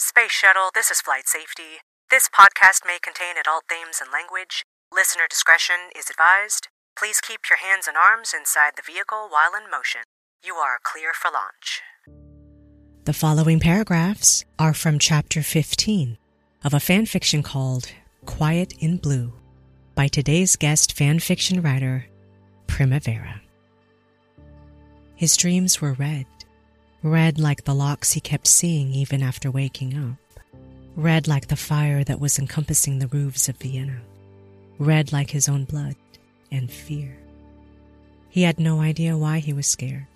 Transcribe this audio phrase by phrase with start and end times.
[0.00, 1.82] Space Shuttle, this is Flight Safety.
[2.08, 4.62] This podcast may contain adult themes and language.
[4.94, 6.68] Listener discretion is advised.
[6.96, 10.02] Please keep your hands and arms inside the vehicle while in motion.
[10.40, 11.82] You are clear for launch.
[13.06, 16.16] The following paragraphs are from Chapter 15
[16.62, 17.90] of a fanfiction called
[18.24, 19.32] Quiet in Blue
[19.96, 22.06] by today's guest fanfiction writer,
[22.68, 23.42] Primavera.
[25.16, 26.26] His dreams were red,
[27.02, 30.42] red like the locks he kept seeing even after waking up,
[30.96, 34.00] red like the fire that was encompassing the roofs of Vienna,
[34.78, 35.96] red like his own blood
[36.50, 37.16] and fear.
[38.28, 40.06] He had no idea why he was scared,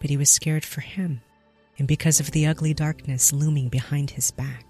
[0.00, 1.20] but he was scared for him
[1.78, 4.64] and because of the ugly darkness looming behind his back,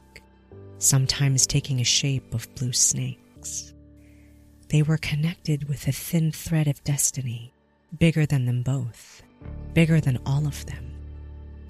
[0.79, 3.73] sometimes taking a shape of blue snakes.
[4.69, 7.53] They were connected with a thin thread of destiny,
[7.99, 9.23] bigger than them both,
[9.73, 10.88] bigger than all of them.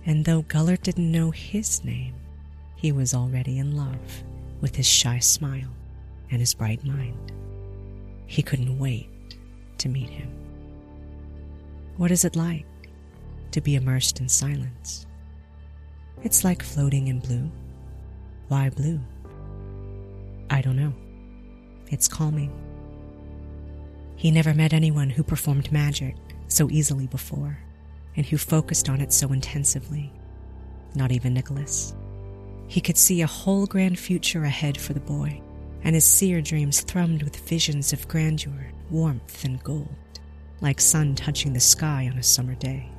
[0.06, 2.14] And though Gellert didn't know his name,
[2.76, 4.22] he was already in love
[4.60, 5.70] with his shy smile
[6.30, 7.32] and his bright mind.
[8.26, 9.08] He couldn't wait
[9.78, 10.30] to meet him.
[11.96, 12.66] What is it like
[13.50, 15.06] to be immersed in silence?
[16.22, 17.50] It's like floating in blue.
[18.48, 19.00] Why blue?
[20.50, 20.94] I don't know.
[21.90, 22.52] It's calming.
[24.16, 26.16] He never met anyone who performed magic
[26.48, 27.58] so easily before
[28.18, 30.12] and who focused on it so intensively.
[30.96, 31.94] Not even Nicholas.
[32.66, 35.40] He could see a whole grand future ahead for the boy,
[35.84, 39.94] and his seer dreams thrummed with visions of grandeur, warmth, and gold,
[40.60, 42.90] like sun touching the sky on a summer day.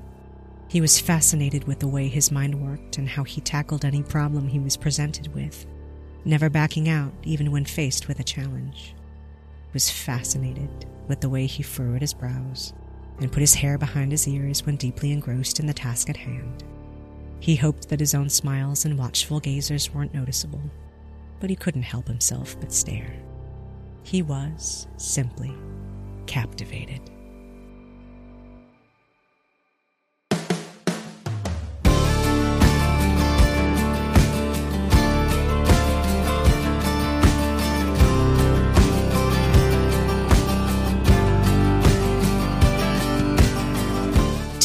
[0.69, 4.47] He was fascinated with the way his mind worked and how he tackled any problem
[4.47, 5.65] he was presented with,
[6.23, 8.95] never backing out even when faced with a challenge.
[9.65, 12.73] He was fascinated with the way he furrowed his brows
[13.19, 16.63] and put his hair behind his ears when deeply engrossed in the task at hand.
[17.39, 20.61] He hoped that his own smiles and watchful gazers weren't noticeable,
[21.39, 23.13] but he couldn't help himself but stare.
[24.03, 25.53] He was simply
[26.25, 27.01] captivated.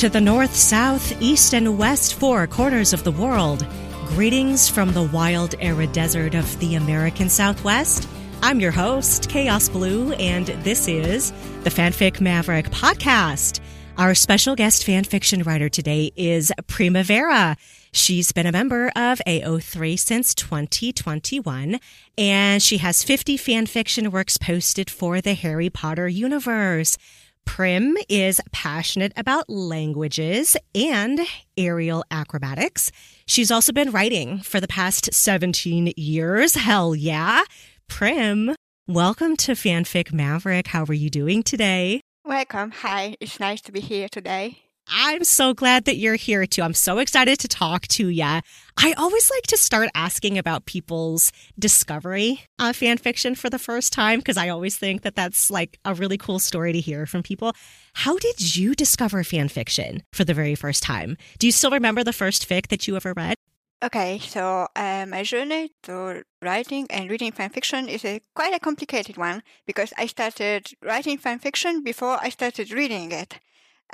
[0.05, 3.67] To the north, south, east, and west four corners of the world,
[4.09, 8.07] greetings from the wild, arid desert of the American Southwest.
[8.43, 11.31] I'm your host, Chaos Blue, and this is
[11.63, 13.61] the Fanfic Maverick podcast.
[13.97, 17.57] Our special guest fanfiction writer today is Primavera.
[17.91, 21.81] She's been a member of AO3 since 2021,
[22.19, 26.99] and she has 50 fanfiction works posted for the Harry Potter universe.
[27.45, 31.21] Prim is passionate about languages and
[31.57, 32.91] aerial acrobatics.
[33.27, 36.55] She's also been writing for the past 17 years.
[36.55, 37.45] Hell yeah.
[37.89, 38.57] Prim,
[38.89, 40.69] welcome to Fanfic Maverick.
[40.69, 42.01] How are you doing today?
[42.25, 42.73] Welcome.
[42.73, 43.17] Hi.
[43.21, 44.64] It's nice to be here today.
[44.87, 46.63] I'm so glad that you're here too.
[46.63, 48.23] I'm so excited to talk to you.
[48.25, 53.93] I always like to start asking about people's discovery of fan fiction for the first
[53.93, 57.23] time because I always think that that's like a really cool story to hear from
[57.23, 57.55] people.
[57.95, 61.17] How did you discover fan fiction for the very first time?
[61.39, 63.37] Do you still remember the first fic that you ever read?
[63.83, 68.59] Okay, so uh, my journey to writing and reading fan fiction is a quite a
[68.59, 73.41] complicated one because I started writing fan fiction before I started reading it.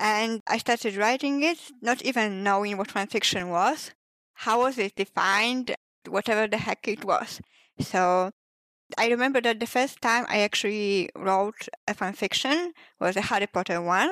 [0.00, 3.92] And I started writing it, not even knowing what fanfiction was.
[4.34, 5.76] How was it defined?
[6.08, 7.40] Whatever the heck it was.
[7.80, 8.32] So
[8.98, 13.82] I remember that the first time I actually wrote a fanfiction was a Harry Potter
[13.82, 14.10] one.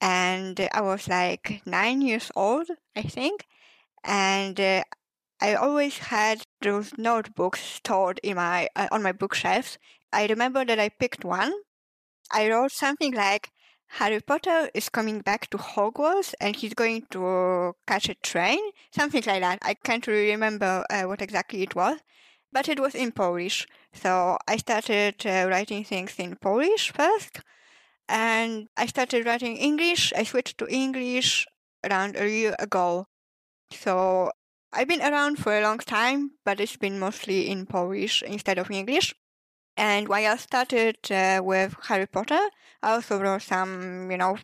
[0.00, 3.46] And I was like nine years old, I think.
[4.04, 4.84] And uh,
[5.40, 9.78] I always had those notebooks stored in my uh, on my bookshelves.
[10.12, 11.52] I remember that I picked one.
[12.32, 13.50] I wrote something like
[13.92, 18.60] Harry Potter is coming back to Hogwarts and he's going to catch a train,
[18.94, 19.58] something like that.
[19.62, 21.98] I can't really remember uh, what exactly it was,
[22.52, 23.66] but it was in Polish.
[23.92, 27.40] So I started uh, writing things in Polish first,
[28.08, 30.12] and I started writing English.
[30.14, 31.46] I switched to English
[31.82, 33.06] around a year ago.
[33.72, 34.30] So
[34.72, 38.70] I've been around for a long time, but it's been mostly in Polish instead of
[38.70, 39.14] English.
[39.78, 42.40] And when I started uh, with Harry Potter,
[42.82, 44.36] I also wrote some, you know,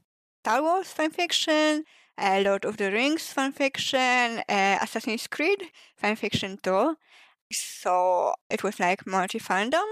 [0.43, 1.83] Star Wars fanfiction,
[2.17, 5.65] uh, Lord of the Rings fanfiction, uh, Assassin's Creed
[6.03, 6.97] fanfiction too.
[7.53, 9.89] So it was like multi fandom.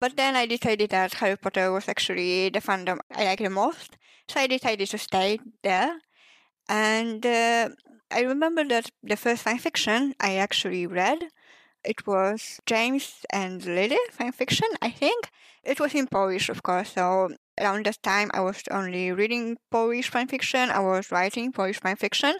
[0.00, 3.98] But then I decided that Harry Potter was actually the fandom I liked the most.
[4.28, 6.00] So I decided to stay there.
[6.68, 7.70] And uh,
[8.10, 11.24] I remember that the first fanfiction I actually read
[11.84, 15.30] It was James and Lily fan fiction, I think.
[15.62, 17.30] It was in Polish, of course, so
[17.60, 21.96] around that time I was only reading Polish fan fiction, I was writing Polish fan
[21.96, 22.36] fiction,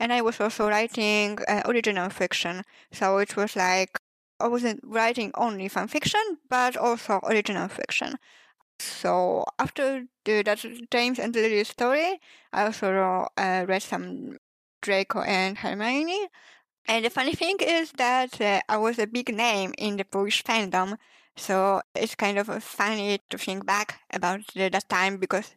[0.00, 2.62] and I was also writing uh, original fiction.
[2.92, 3.98] So it was like
[4.40, 8.16] I wasn't writing only fan fiction, but also original fiction.
[8.78, 12.20] So after the, that James and Lily story,
[12.52, 14.38] I also uh, read some
[14.82, 16.28] Draco and Hermione.
[16.86, 20.42] And the funny thing is that uh, I was a big name in the Polish
[20.44, 20.98] fandom,
[21.36, 25.56] so it's kind of funny to think back about the, that time because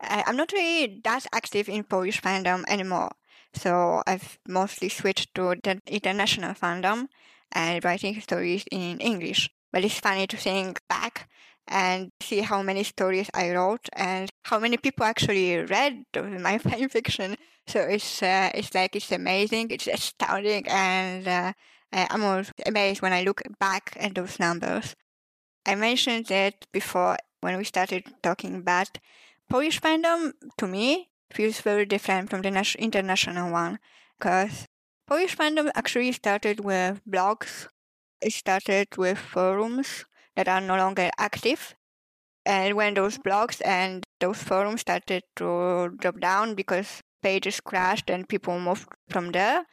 [0.00, 3.12] I, I'm not really that active in Polish fandom anymore.
[3.54, 7.08] So I've mostly switched to the international fandom
[7.52, 9.50] and writing stories in English.
[9.72, 11.28] But it's funny to think back
[11.68, 16.04] and see how many stories I wrote and how many people actually read
[16.40, 17.36] my fan fiction.
[17.66, 21.52] So it's uh, it's like it's amazing, it's astounding, and uh,
[21.92, 24.94] I'm always amazed when I look back at those numbers.
[25.66, 28.98] I mentioned that before when we started talking about
[29.50, 30.32] Polish fandom.
[30.58, 32.48] To me, feels very different from the
[32.78, 33.78] international one
[34.18, 34.66] because
[35.06, 37.68] Polish fandom actually started with blogs.
[38.20, 40.04] It started with forums
[40.36, 41.74] that are no longer active.
[42.44, 48.28] And when those blogs and those forums started to drop down because pages crashed and
[48.28, 49.66] people moved from there,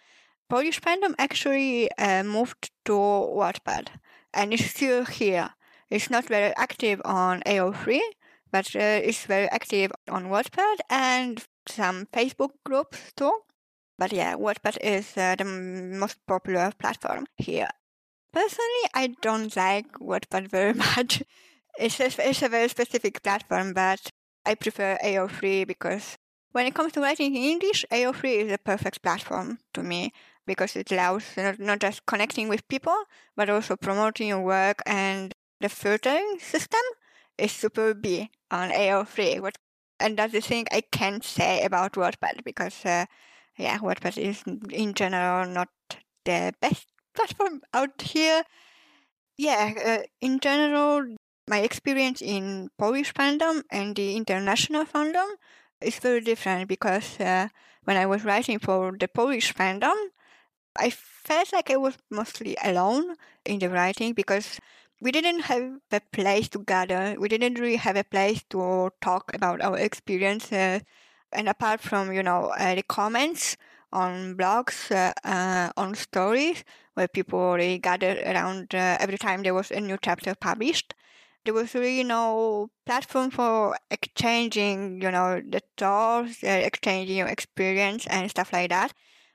[0.50, 3.90] Polish fandom actually uh, moved to Wattpad
[4.34, 5.52] and it's still here.
[5.90, 8.00] It's not very active on AO3,
[8.52, 13.42] but uh, it's very active on Wattpad and some Facebook groups too.
[14.00, 17.70] But yeah, Wattpad is uh, the most popular platform here.
[18.34, 21.24] Personally, I don't like Wattpad very much.
[21.80, 24.10] It's a, it's a very specific platform, but
[24.46, 26.18] I prefer AO3 because
[26.52, 30.12] when it comes to writing in English, AO3 is a perfect platform to me
[30.46, 32.98] because it allows not, not just connecting with people,
[33.36, 36.82] but also promoting your work and the filtering system
[37.38, 39.40] is super B on AO3.
[39.40, 39.58] What,
[40.00, 43.06] and that's the thing I can't say about Wattpad because, uh,
[43.58, 45.70] yeah, Wattpad is in general not
[46.26, 48.44] the best platform out here.
[49.38, 51.16] Yeah, uh, in general,
[51.48, 55.28] my experience in Polish fandom and the international fandom
[55.82, 57.48] is very different because uh,
[57.84, 59.96] when I was writing for the Polish fandom,
[60.78, 63.16] I felt like I was mostly alone
[63.46, 64.60] in the writing because
[65.02, 67.16] we didn't have a place to gather.
[67.20, 70.82] We didn't really have a place to talk about our experiences.
[71.32, 73.58] And apart from, you know, uh, the comments
[73.92, 76.64] on blogs, uh, uh, on stories,
[76.94, 80.94] where people really gathered around uh, every time there was a new chapter published.
[81.46, 88.08] There was really no platform for exchanging, you know, the thoughts, uh, exchanging your experience
[88.08, 88.94] and stuff like that.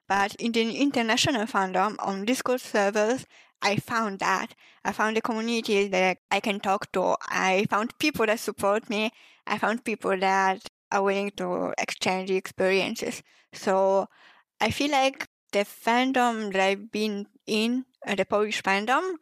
[0.09, 3.27] But in the international fandom on Discord servers,
[3.61, 4.55] I found that.
[4.85, 7.17] I found a community that I can talk to.
[7.29, 9.11] I found people that support me.
[9.47, 13.23] I found people that are willing to exchange experiences.
[13.53, 14.09] So
[14.61, 19.17] I feel like the fandom that I've been in, the Polish fandom,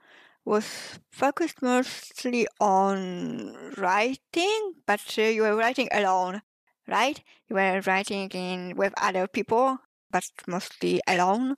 [0.44, 6.42] was focused mostly on writing, but uh, you were writing alone,
[6.86, 7.20] right?
[7.48, 9.78] You were writing in with other people,
[10.10, 11.56] but mostly alone.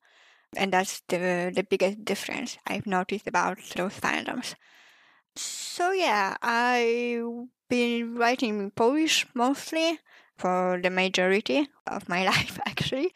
[0.56, 4.54] And that's the, the biggest difference I've noticed about those fandoms.
[5.36, 9.98] So yeah, I've been writing in Polish mostly
[10.36, 13.12] for the majority of my life actually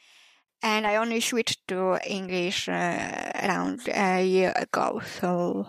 [0.63, 5.03] and I only switched to English uh, around a year ago.
[5.19, 5.67] So.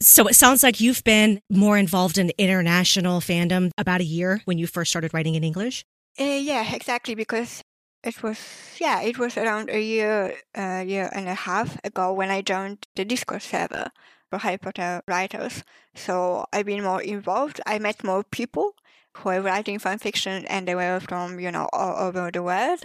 [0.00, 4.58] So it sounds like you've been more involved in international fandom about a year when
[4.58, 5.84] you first started writing in English.
[6.20, 7.14] Uh, yeah, exactly.
[7.14, 7.62] Because
[8.04, 8.38] it was
[8.78, 12.42] yeah, it was around a year, a uh, year and a half ago when I
[12.42, 13.90] joined the Discord server
[14.30, 15.64] for Harry Potter writers.
[15.94, 17.60] So I've been more involved.
[17.66, 18.74] I met more people
[19.14, 22.84] who are writing fan fiction, and they were from you know all over the world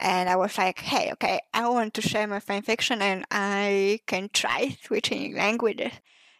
[0.00, 4.00] and I was like, hey, okay, I want to share my fan fiction and I
[4.06, 5.92] can try switching languages.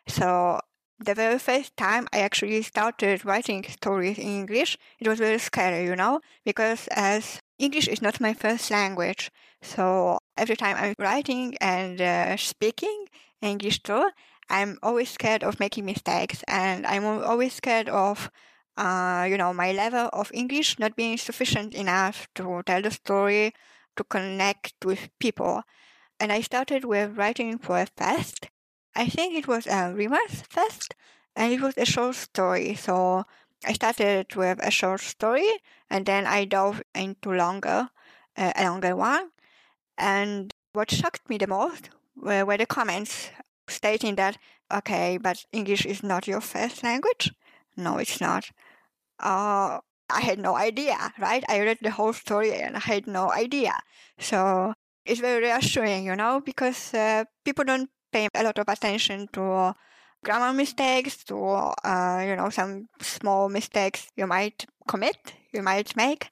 [0.07, 0.61] So
[0.99, 5.85] the very first time I actually started writing stories in English, it was very scary,
[5.85, 9.31] you know, because as English is not my first language.
[9.63, 13.07] So every time I'm writing and uh, speaking
[13.43, 14.11] English too,
[14.51, 18.31] I'm always scared of making mistakes and I'm always scared of
[18.79, 23.53] uh, you know, my level of English not being sufficient enough to tell the story,
[23.97, 25.63] to connect with people.
[26.21, 28.49] And I started with writing for a fest.
[28.95, 30.95] I think it was a Remus Fest,
[31.35, 32.75] and it was a short story.
[32.75, 33.25] So
[33.67, 35.51] I started with a short story,
[35.91, 37.91] and then I dove into longer,
[38.37, 39.31] uh, a longer one.
[39.99, 43.31] And what shocked me the most were, were the comments
[43.69, 44.39] stating that,
[44.73, 47.33] okay, but English is not your first language.
[47.77, 48.51] No, it's not.
[49.21, 49.79] Uh,
[50.11, 51.45] I had no idea, right?
[51.49, 53.75] I read the whole story and I had no idea.
[54.19, 54.73] So
[55.05, 59.75] it's very reassuring, you know, because uh, people don't pay a lot of attention to
[60.25, 66.31] grammar mistakes, to, uh, you know, some small mistakes you might commit, you might make.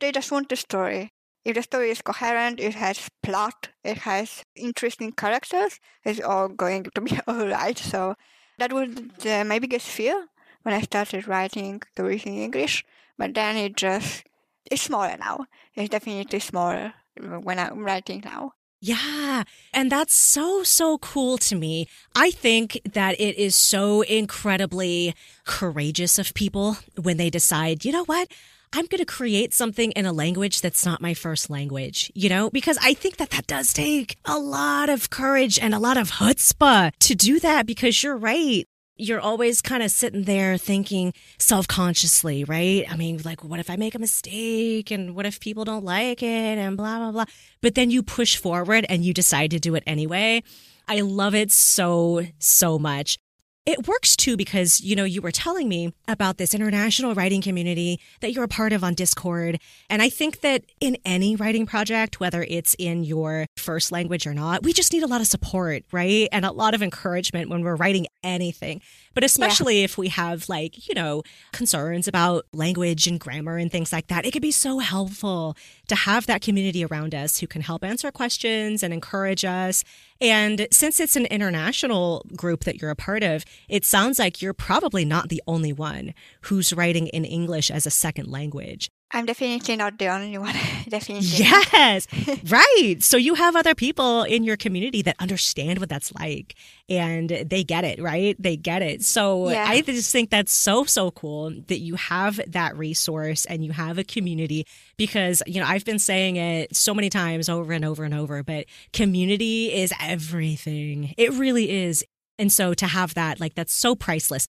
[0.00, 1.10] They just want the story.
[1.44, 6.84] If the story is coherent, it has plot, it has interesting characters, it's all going
[6.94, 7.78] to be alright.
[7.78, 8.14] So
[8.58, 8.88] that was
[9.24, 10.26] uh, my biggest fear
[10.66, 12.84] when I started writing stories in English.
[13.16, 14.24] But then it just,
[14.68, 15.46] it's smaller now.
[15.76, 18.54] It's definitely smaller when I'm writing now.
[18.80, 19.44] Yeah.
[19.72, 21.86] And that's so, so cool to me.
[22.16, 28.04] I think that it is so incredibly courageous of people when they decide, you know
[28.04, 28.26] what?
[28.72, 32.50] I'm going to create something in a language that's not my first language, you know,
[32.50, 36.10] because I think that that does take a lot of courage and a lot of
[36.10, 41.68] chutzpah to do that because you're right you're always kind of sitting there thinking self
[41.68, 42.84] consciously, right?
[42.90, 46.22] I mean, like, what if I make a mistake and what if people don't like
[46.22, 47.24] it and blah, blah, blah.
[47.60, 50.42] But then you push forward and you decide to do it anyway.
[50.88, 53.18] I love it so, so much.
[53.66, 58.00] It works too because, you know, you were telling me about this international writing community
[58.20, 59.58] that you're a part of on Discord.
[59.90, 64.34] And I think that in any writing project, whether it's in your first language or
[64.34, 66.28] not, we just need a lot of support, right?
[66.30, 68.82] And a lot of encouragement when we're writing anything.
[69.16, 69.84] But especially yeah.
[69.84, 74.26] if we have like, you know, concerns about language and grammar and things like that,
[74.26, 75.56] it could be so helpful
[75.88, 79.84] to have that community around us who can help answer questions and encourage us.
[80.20, 84.52] And since it's an international group that you're a part of, it sounds like you're
[84.52, 88.90] probably not the only one who's writing in English as a second language.
[89.12, 90.54] I'm definitely not the only one.
[90.88, 91.28] definitely.
[91.28, 92.08] Yes.
[92.50, 92.96] right.
[93.00, 96.56] So you have other people in your community that understand what that's like
[96.88, 98.36] and they get it, right?
[98.38, 99.04] They get it.
[99.04, 99.66] So yeah.
[99.68, 103.96] I just think that's so, so cool that you have that resource and you have
[103.96, 108.02] a community because, you know, I've been saying it so many times over and over
[108.02, 111.14] and over, but community is everything.
[111.16, 112.04] It really is.
[112.38, 114.46] And so to have that, like, that's so priceless.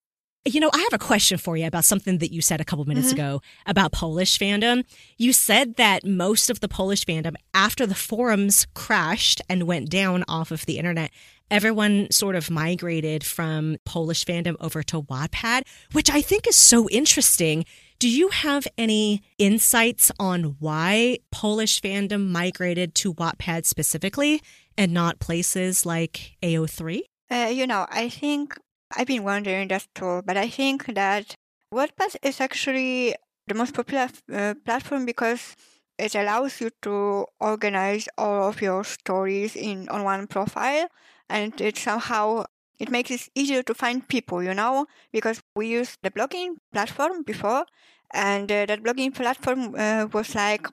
[0.48, 2.86] You know, I have a question for you about something that you said a couple
[2.86, 3.20] minutes mm-hmm.
[3.20, 4.86] ago about Polish fandom.
[5.18, 10.24] You said that most of the Polish fandom, after the forums crashed and went down
[10.30, 11.12] off of the internet,
[11.52, 16.88] everyone sort of migrated from Polish fandom over to Wattpad, which I think is so
[16.90, 17.66] interesting.
[18.00, 24.42] Do you have any insights on why Polish fandom migrated to Wattpad specifically
[24.78, 27.02] and not places like AO3?
[27.30, 28.58] Uh, you know, I think
[28.96, 31.36] I've been wondering that too, but I think that
[31.74, 33.16] WordPress is actually
[33.48, 35.56] the most popular uh, platform because
[35.98, 40.88] it allows you to organize all of your stories in on one profile,
[41.30, 42.46] and it somehow
[42.80, 47.24] it makes it easier to find people, you know, because we used the blogging platform
[47.24, 47.66] before,
[48.14, 50.68] and uh, that blogging platform uh, was like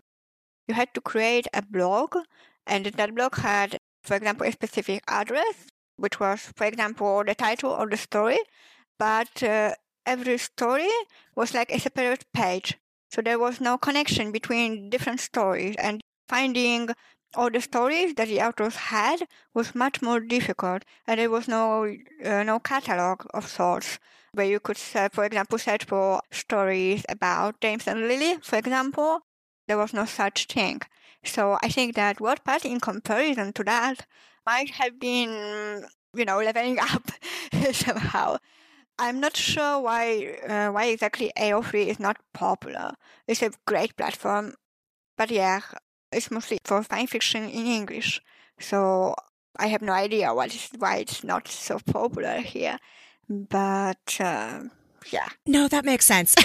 [0.69, 2.17] you had to create a blog,
[2.67, 5.67] and that blog had, for example, a specific address
[5.97, 8.39] which was, for example, the title of the story,
[8.99, 9.75] but uh,
[10.07, 10.91] every story
[11.35, 12.79] was like a separate page.
[13.11, 16.91] So there was no connection between different stories, and finding
[17.37, 21.85] all the stories that the authors had was much more difficult, and there was no
[22.25, 23.99] uh, no catalog of sorts
[24.33, 29.21] where you could, uh, for example, search for stories about James and Lily, for example.
[29.69, 30.83] There was no such thing.
[31.25, 34.07] So I think that WordPress, in comparison to that,
[34.47, 35.85] might have been,
[36.15, 37.11] you know, leveling up
[37.73, 38.37] somehow.
[38.99, 42.95] I'm not sure why uh, why exactly AO3 is not popular.
[43.27, 44.55] It's a great platform,
[45.17, 45.61] but yeah,
[46.13, 48.21] it's mostly for fan fiction in English.
[48.61, 49.15] So
[49.59, 52.79] I have no idea what is, why it's not so popular here.
[53.29, 54.61] But uh,
[55.11, 55.29] yeah.
[55.47, 56.35] No, that makes sense.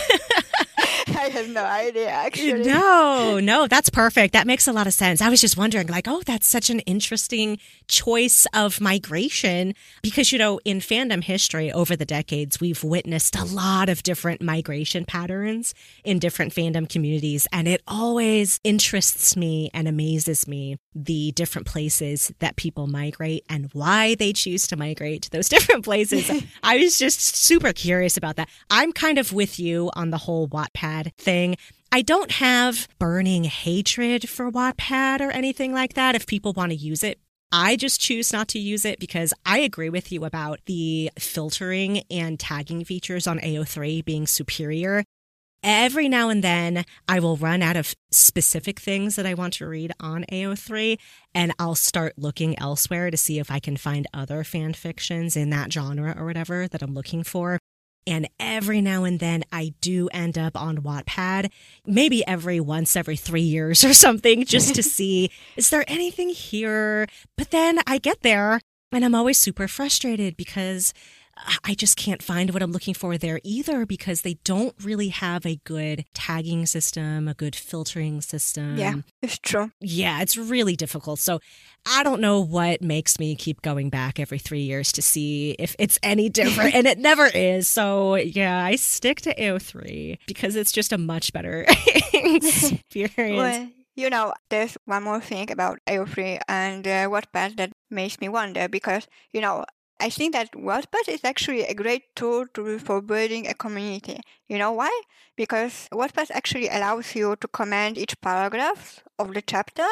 [1.07, 2.63] I have no idea, actually.
[2.63, 4.33] No, no, that's perfect.
[4.33, 5.21] That makes a lot of sense.
[5.21, 10.39] I was just wondering, like, oh, that's such an interesting choice of migration because, you
[10.39, 15.73] know, in fandom history over the decades, we've witnessed a lot of different migration patterns
[16.03, 17.47] in different fandom communities.
[17.51, 23.69] And it always interests me and amazes me the different places that people migrate and
[23.73, 26.29] why they choose to migrate to those different places.
[26.63, 28.49] I was just super curious about that.
[28.69, 31.55] I'm kind of with you on the whole Wattpad thing.
[31.91, 36.75] I don't have burning hatred for Wattpad or anything like that if people want to
[36.75, 37.19] use it.
[37.51, 42.03] I just choose not to use it because I agree with you about the filtering
[42.11, 45.03] and tagging features on AO3 being superior.
[45.61, 49.67] Every now and then, I will run out of specific things that I want to
[49.67, 50.97] read on AO3,
[51.35, 55.49] and I'll start looking elsewhere to see if I can find other fan fictions in
[55.49, 57.59] that genre or whatever that I'm looking for.
[58.07, 61.51] And every now and then I do end up on Wattpad,
[61.85, 67.07] maybe every once every three years or something, just to see, is there anything here?
[67.37, 70.93] But then I get there and I'm always super frustrated because
[71.63, 75.45] I just can't find what I'm looking for there either because they don't really have
[75.45, 78.77] a good tagging system, a good filtering system.
[78.77, 79.71] Yeah, it's true.
[79.79, 81.19] Yeah, it's really difficult.
[81.19, 81.39] So
[81.85, 85.75] I don't know what makes me keep going back every three years to see if
[85.79, 86.75] it's any different.
[86.75, 87.67] and it never is.
[87.67, 91.65] So yeah, I stick to AO3 because it's just a much better
[92.13, 93.37] experience.
[93.37, 98.29] Well, you know, there's one more thing about AO3 and uh, Wattpad that makes me
[98.29, 99.65] wonder because, you know,
[99.99, 104.19] I think that Wattpad is actually a great tool to, for building a community.
[104.47, 104.91] You know why?
[105.35, 109.85] Because Wattpad actually allows you to comment each paragraph of the chapter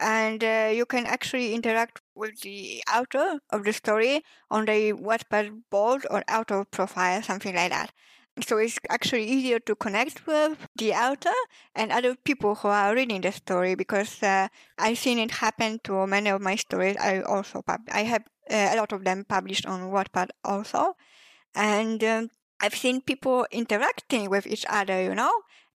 [0.00, 5.62] and uh, you can actually interact with the author of the story on the Wattpad
[5.70, 7.92] board or author profile, something like that.
[8.44, 11.32] So it's actually easier to connect with the author
[11.76, 16.04] and other people who are reading the story because uh, I've seen it happen to
[16.08, 16.96] many of my stories.
[16.96, 20.96] I also pub- I have uh, a lot of them published on Wattpad also,
[21.54, 25.02] and um, I've seen people interacting with each other.
[25.02, 25.32] You know,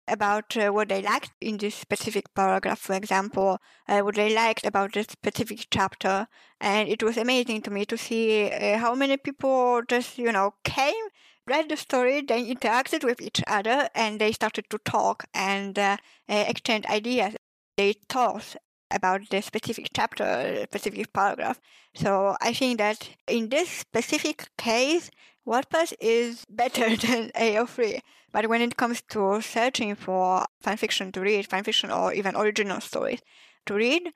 [0.07, 4.65] about uh, what they liked in this specific paragraph, for example, uh, what they liked
[4.65, 6.27] about this specific chapter.
[6.61, 10.55] And it was amazing to me to see uh, how many people just, you know,
[10.63, 11.05] came,
[11.45, 15.97] read the story, then interacted with each other, and they started to talk and uh,
[16.29, 17.35] uh, exchange ideas.
[17.75, 18.55] They thought
[18.91, 21.59] about the specific chapter, specific paragraph.
[21.95, 25.09] So I think that in this specific case,
[25.47, 27.99] WordPress is better than AO3.
[28.31, 33.21] But when it comes to searching for fanfiction to read, fanfiction or even original stories
[33.65, 34.11] to read,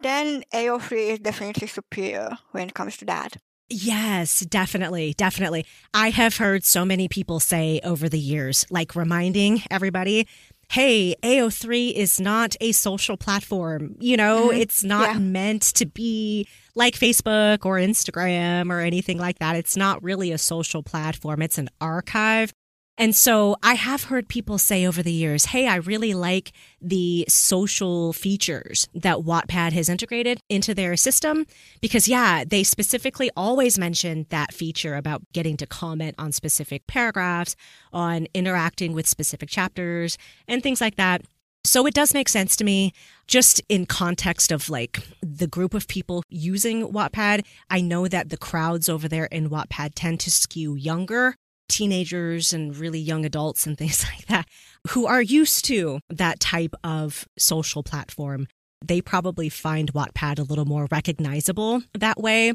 [0.00, 3.36] then AO3 is definitely superior when it comes to that.
[3.68, 5.14] Yes, definitely.
[5.16, 5.64] Definitely.
[5.94, 10.26] I have heard so many people say over the years, like reminding everybody,
[10.70, 13.96] hey, AO3 is not a social platform.
[13.98, 14.60] You know, mm-hmm.
[14.60, 15.18] it's not yeah.
[15.18, 19.56] meant to be like Facebook or Instagram or anything like that.
[19.56, 22.52] It's not really a social platform, it's an archive.
[23.00, 27.24] And so I have heard people say over the years, hey, I really like the
[27.30, 31.46] social features that Wattpad has integrated into their system
[31.80, 37.56] because, yeah, they specifically always mention that feature about getting to comment on specific paragraphs,
[37.90, 41.22] on interacting with specific chapters, and things like that.
[41.64, 42.92] So it does make sense to me
[43.26, 47.46] just in context of like the group of people using Wattpad.
[47.70, 51.36] I know that the crowds over there in Wattpad tend to skew younger
[51.70, 54.46] teenagers and really young adults and things like that
[54.90, 58.46] who are used to that type of social platform.
[58.84, 62.54] They probably find Wattpad a little more recognizable that way.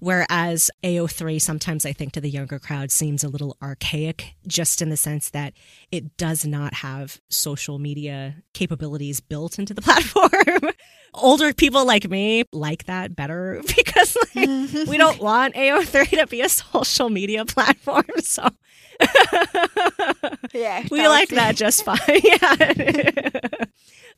[0.00, 4.88] Whereas AO3, sometimes I think to the younger crowd, seems a little archaic, just in
[4.88, 5.52] the sense that
[5.92, 10.72] it does not have social media capabilities built into the platform.
[11.12, 14.48] Older people like me like that better because like,
[14.88, 18.04] we don't want AO3 to be a social media platform.
[18.22, 18.48] So
[20.54, 21.98] yeah, we like that just fine.
[22.08, 23.66] yeah.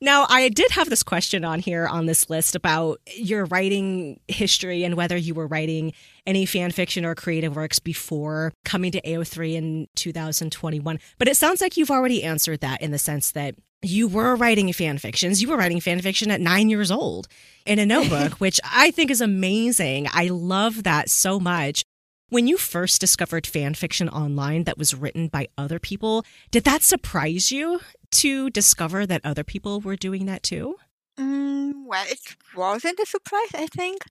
[0.03, 4.83] Now, I did have this question on here on this list about your writing history
[4.83, 5.93] and whether you were writing
[6.27, 10.99] any fan fiction or creative works before coming to AO3 in 2021.
[11.19, 14.73] But it sounds like you've already answered that in the sense that you were writing
[14.73, 15.41] fan fictions.
[15.41, 17.29] You were writing fan fiction at nine years old
[17.65, 20.09] in a notebook, which I think is amazing.
[20.13, 21.85] I love that so much.
[22.29, 26.83] When you first discovered fan fiction online that was written by other people, did that
[26.83, 27.79] surprise you
[28.13, 30.77] to discover that other people were doing that too?
[31.19, 32.21] Mm, well, it
[32.57, 34.03] wasn't a surprise, I think.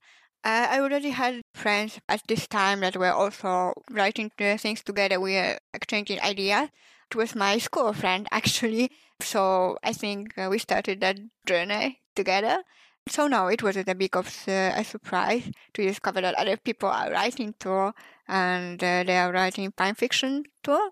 [0.44, 5.20] Uh, I already had friends at this time that were also writing things together.
[5.20, 6.68] We were exchanging ideas.
[7.10, 8.90] It was my school friend, actually.
[9.20, 12.62] So I think uh, we started that journey together.
[13.08, 16.88] So no, it wasn't a big of uh, a surprise to discover that other people
[16.88, 17.92] are writing too,
[18.28, 20.90] and uh, they are writing fan fiction too.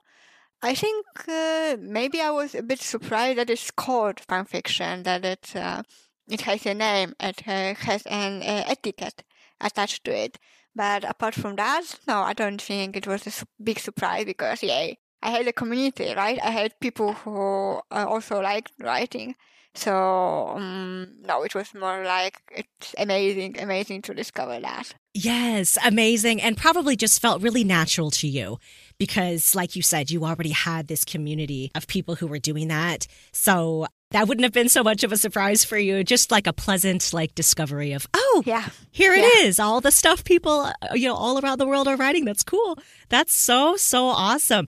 [0.62, 5.24] I think uh, maybe I was a bit surprised that it's called fan fiction, that
[5.24, 5.82] it uh,
[6.28, 9.24] it has a name, it uh, has an uh, etiquette
[9.60, 10.38] attached to it.
[10.74, 14.92] But apart from that, no, I don't think it was a big surprise because, yeah,
[15.22, 16.38] I had a community, right?
[16.42, 19.34] I had people who also liked writing.
[19.74, 24.92] So um, no, it was more like it's amazing, amazing to discover that.
[25.14, 26.40] Yes, amazing.
[26.40, 28.58] And probably just felt really natural to you
[28.98, 33.06] because, like you said, you already had this community of people who were doing that.
[33.32, 36.02] So that wouldn't have been so much of a surprise for you.
[36.04, 38.68] Just like a pleasant, like discovery of, oh, Yeah.
[38.90, 39.46] here it Yeah.
[39.46, 39.58] is.
[39.60, 42.24] All the stuff people, uh, you know, all around the world are writing.
[42.24, 42.78] That's cool.
[43.08, 44.66] That's so, so awesome.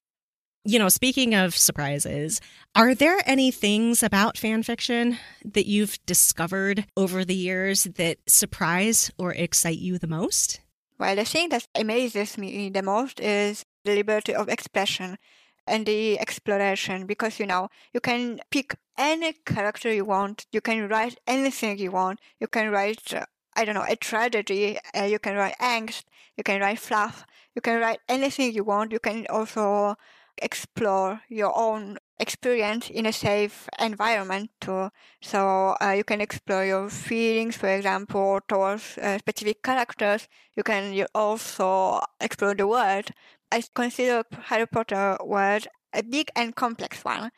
[0.65, 2.41] You know, speaking of surprises,
[2.77, 9.11] are there any things about fan fiction that you've discovered over the years that surprise
[9.19, 10.61] or excite you the most?
[11.01, 15.19] Well, the thing that amazes me the most is the liberty of expression
[15.67, 20.89] and the exploration because you know you can pick any character you want you can
[20.89, 25.21] write anything you want you can write uh, i don't know a tragedy uh, you
[25.21, 26.03] can write angst
[26.37, 29.95] you can write fluff you can write anything you want you can also
[30.39, 34.89] explore your own experience in a safe environment too
[35.21, 41.05] so uh, you can explore your feelings for example towards uh, specific characters you can
[41.15, 43.11] also explore the world
[43.53, 47.31] I consider Harry Potter world a big and complex one.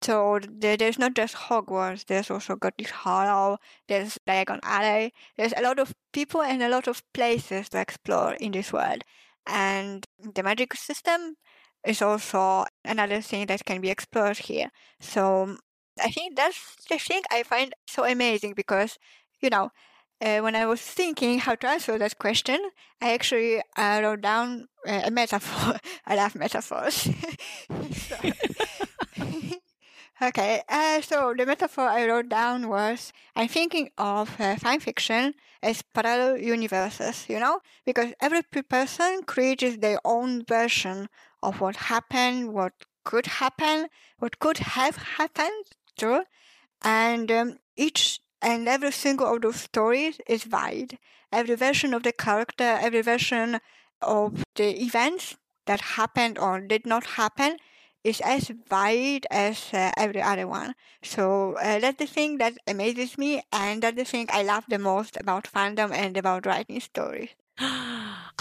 [0.00, 5.62] So there, there's not just Hogwarts, there's also Godric's Hollow, there's Diagon Alley, there's a
[5.62, 9.02] lot of people and a lot of places to explore in this world.
[9.44, 11.36] And the magic system
[11.86, 14.70] is also another thing that can be explored here.
[15.00, 15.56] So
[16.02, 18.98] I think that's the thing I find so amazing because,
[19.40, 19.70] you know,
[20.20, 22.58] uh, when I was thinking how to answer that question,
[23.02, 25.78] I actually uh, wrote down uh, a metaphor.
[26.06, 27.08] I love metaphors.
[30.22, 35.34] Okay, uh, so the metaphor I wrote down was I'm thinking of uh, fan fiction
[35.62, 41.08] as parallel universes, you know, because every person creates their own version
[41.46, 42.72] of what happened, what
[43.04, 43.86] could happen,
[44.18, 45.64] what could have happened,
[45.96, 46.24] true,
[46.82, 50.98] and um, each and every single of those stories is valid.
[51.32, 53.60] Every version of the character, every version
[54.02, 57.56] of the events that happened or did not happen
[58.04, 60.74] is as valid as uh, every other one.
[61.02, 64.78] So uh, that's the thing that amazes me, and that's the thing I love the
[64.78, 67.30] most about fandom and about writing stories.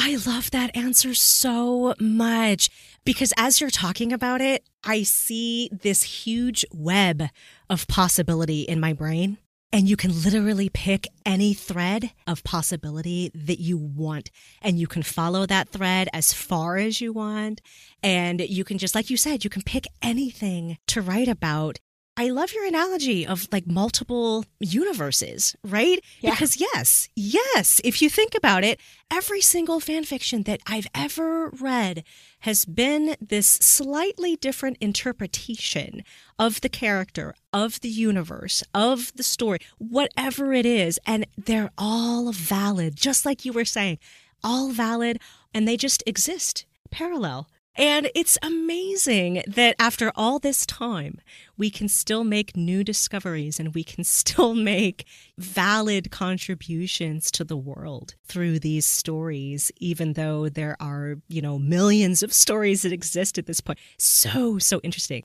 [0.08, 2.70] I love that answer so much
[3.06, 7.24] because as you're talking about it, I see this huge web
[7.72, 9.39] of possibility in my brain.
[9.74, 14.30] And you can literally pick any thread of possibility that you want.
[14.62, 17.62] And you can follow that thread as far as you want.
[18.04, 21.80] And you can just, like you said, you can pick anything to write about.
[22.17, 25.99] I love your analogy of like multiple universes, right?
[26.21, 26.32] Yeah.
[26.32, 28.80] Because yes, yes, if you think about it,
[29.12, 32.06] every single fan fiction that I've ever read
[32.39, 36.04] has been this slightly different interpretation
[36.39, 40.97] of the character, of the universe, of the story, whatever it is.
[41.06, 43.99] And they're all valid, just like you were saying,
[44.41, 45.19] all valid,
[45.54, 47.49] and they just exist parallel.
[47.77, 51.19] And it's amazing that after all this time,
[51.57, 55.05] we can still make new discoveries and we can still make
[55.38, 62.23] valid contributions to the world through these stories, even though there are, you know, millions
[62.23, 63.79] of stories that exist at this point.
[63.97, 65.23] So, so interesting.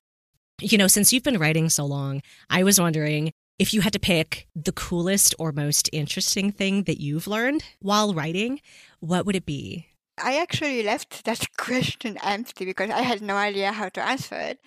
[0.60, 3.98] You know, since you've been writing so long, I was wondering if you had to
[3.98, 8.60] pick the coolest or most interesting thing that you've learned while writing,
[9.00, 9.89] what would it be?
[10.22, 14.58] I actually left that question empty because I had no idea how to answer it.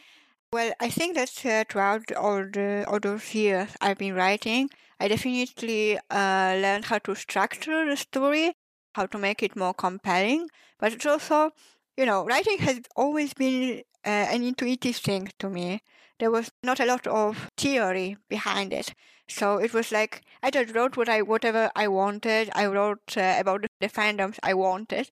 [0.51, 5.07] Well, I think that uh, throughout all the all those years I've been writing, I
[5.09, 8.53] definitely uh, learned how to structure the story,
[8.95, 10.49] how to make it more compelling.
[10.79, 11.51] But it's also,
[11.97, 15.81] you know, writing has always been uh, an intuitive thing to me.
[16.19, 18.93] There was not a lot of theory behind it,
[19.27, 22.49] so it was like I just wrote what I whatever I wanted.
[22.55, 25.09] I wrote uh, about the, the fandoms I wanted,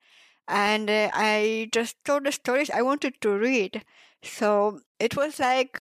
[0.48, 3.84] and uh, I just told the stories I wanted to read.
[4.24, 5.80] So it was like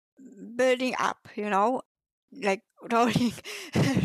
[0.55, 1.81] building up, you know,
[2.31, 3.33] like rolling,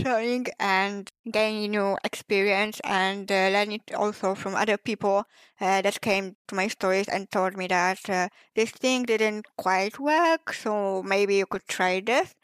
[0.05, 5.25] rolling and gaining new experience and uh, learning also from other people
[5.61, 9.99] uh, that came to my stories and told me that uh, this thing didn't quite
[9.99, 12.35] work, so maybe you could try this.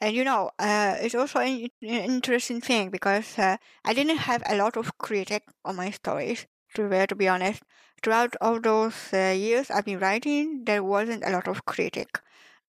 [0.00, 4.56] And you know, uh, it's also an, interesting thing because uh, I didn't have a
[4.56, 7.62] lot of critic on my stories, to, be- to be honest.
[8.02, 12.20] Throughout all those uh, years I've been writing, there wasn't a lot of critic.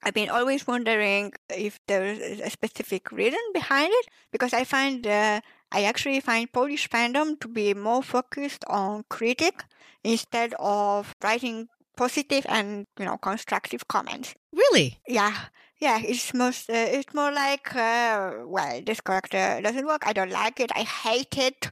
[0.03, 5.05] I've been always wondering if there is a specific reason behind it because I find
[5.05, 9.63] uh, I actually find Polish fandom to be more focused on critic
[10.03, 14.33] instead of writing positive and you know constructive comments.
[14.51, 14.99] Really?
[15.07, 15.35] Yeah,
[15.79, 15.99] yeah.
[16.03, 20.07] It's most uh, it's more like uh, well, this character doesn't work.
[20.07, 20.71] I don't like it.
[20.75, 21.69] I hate it,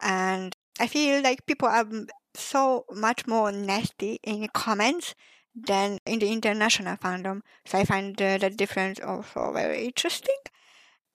[0.00, 1.86] and I feel like people are
[2.34, 5.14] so much more nasty in comments
[5.54, 7.40] than in the international fandom.
[7.66, 10.36] So I find uh, that difference also very interesting.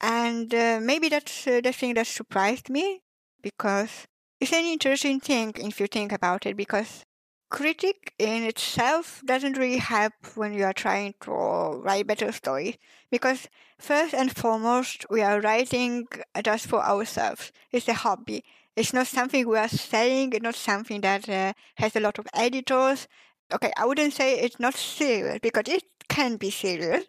[0.02, 3.02] And uh, maybe that's uh, the thing that surprised me
[3.41, 4.08] because
[4.39, 7.06] it's an interesting thing if you think about it because
[7.50, 12.78] critic in itself doesn't really help when you are trying to write better stories
[13.12, 13.47] because
[13.78, 16.08] first and foremost we are writing
[16.43, 18.43] just for ourselves it's a hobby
[18.75, 22.27] it's not something we are selling it's not something that uh, has a lot of
[22.34, 23.07] editors.
[23.53, 27.05] Okay i wouldn't say it's not serious because it can be serious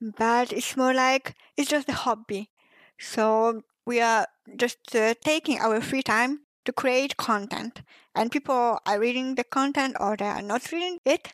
[0.00, 2.50] but it's more like it's just a hobby.
[2.98, 7.82] So we are just uh, taking our free time to create content
[8.14, 11.32] and people are reading the content or they are not reading it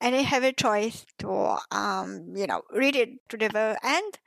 [0.00, 4.18] and they have a choice to um, you know read it to the very end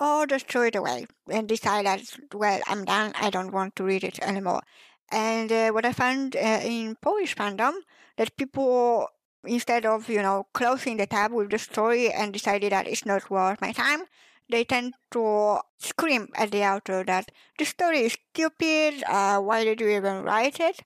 [0.00, 2.02] or just throw it away and decide that
[2.34, 4.62] well i'm done i don't want to read it anymore
[5.10, 7.74] and uh, what i found uh, in polish fandom
[8.16, 9.08] that people
[9.44, 13.30] instead of you know closing the tab with the story and decided that it's not
[13.30, 14.04] worth my time
[14.48, 19.80] they tend to scream at the author that the story is stupid, uh, why did
[19.80, 20.82] you even write it?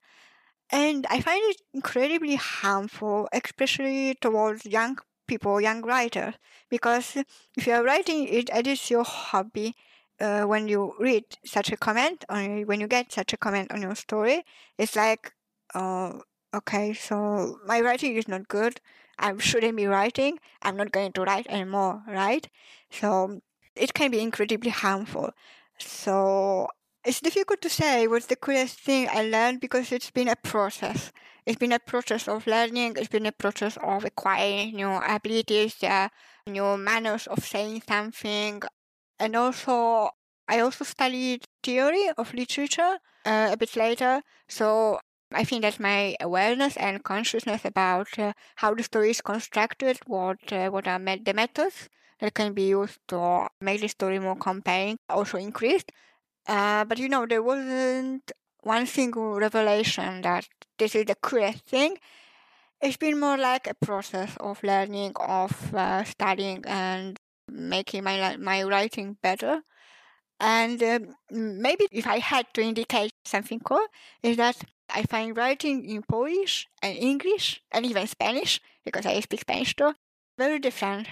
[0.71, 6.33] And I find it incredibly harmful, especially towards young people, young writers,
[6.69, 7.17] because
[7.55, 9.75] if you are writing it as your hobby,
[10.19, 13.81] uh, when you read such a comment, or when you get such a comment on
[13.81, 14.43] your story,
[14.77, 15.33] it's like,
[15.75, 16.13] uh,
[16.55, 18.81] okay, so my writing is not good.
[19.19, 20.39] I shouldn't be writing.
[20.61, 22.47] I'm not going to write anymore, right?
[22.89, 23.41] So
[23.75, 25.31] it can be incredibly harmful.
[25.77, 26.67] So
[27.07, 31.13] it's difficult to say what's the coolest thing I learned because it's been a process.
[31.45, 32.95] It's been a process of learning.
[32.97, 36.09] It's been a process of acquiring new abilities, uh,
[36.45, 38.61] new manners of saying something,
[39.19, 40.09] and also
[40.49, 44.21] I also studied theory of literature uh, a bit later.
[44.49, 44.99] So
[45.31, 50.51] I think that my awareness and consciousness about uh, how the story is constructed, what
[50.51, 51.87] uh, what are the methods
[52.19, 55.89] that can be used to make the story more compelling also increased.
[56.47, 58.31] Uh, but you know, there wasn't
[58.61, 61.97] one single revelation that this is the coolest thing.
[62.81, 67.17] It's been more like a process of learning, of uh, studying, and
[67.49, 69.61] making my my writing better.
[70.39, 70.99] And uh,
[71.31, 73.87] maybe if I had to indicate something cool,
[74.23, 74.57] is that
[74.89, 79.93] I find writing in Polish and English and even Spanish, because I speak Spanish too,
[80.37, 81.07] very different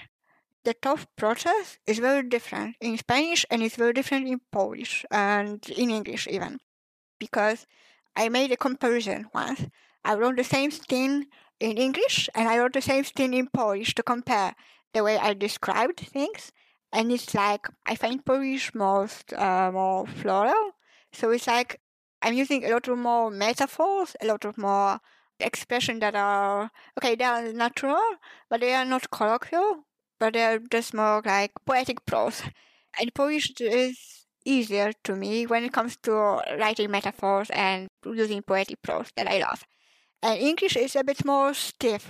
[0.65, 5.65] the thought process is very different in Spanish and it's very different in Polish and
[5.69, 6.60] in English even.
[7.19, 7.65] Because
[8.15, 9.67] I made a comparison once.
[10.04, 11.28] I wrote the same thing
[11.60, 14.56] in English and I wrote the same thing in Polish to compare
[14.93, 16.51] the way I described things.
[16.91, 20.71] And it's like I find Polish most uh, more floral.
[21.13, 21.80] So it's like
[22.21, 24.99] I'm using a lot of more metaphors, a lot of more
[25.39, 28.01] expressions that are okay, they are natural,
[28.49, 29.86] but they are not colloquial
[30.19, 32.41] but they're just more like poetic prose.
[32.99, 36.12] And Polish is easier to me when it comes to
[36.60, 39.63] writing metaphors and using poetic prose that I love.
[40.23, 42.10] And English is a bit more stiff.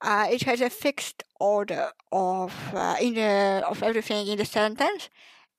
[0.00, 5.08] Uh, it has a fixed order of uh, in the of everything in the sentence.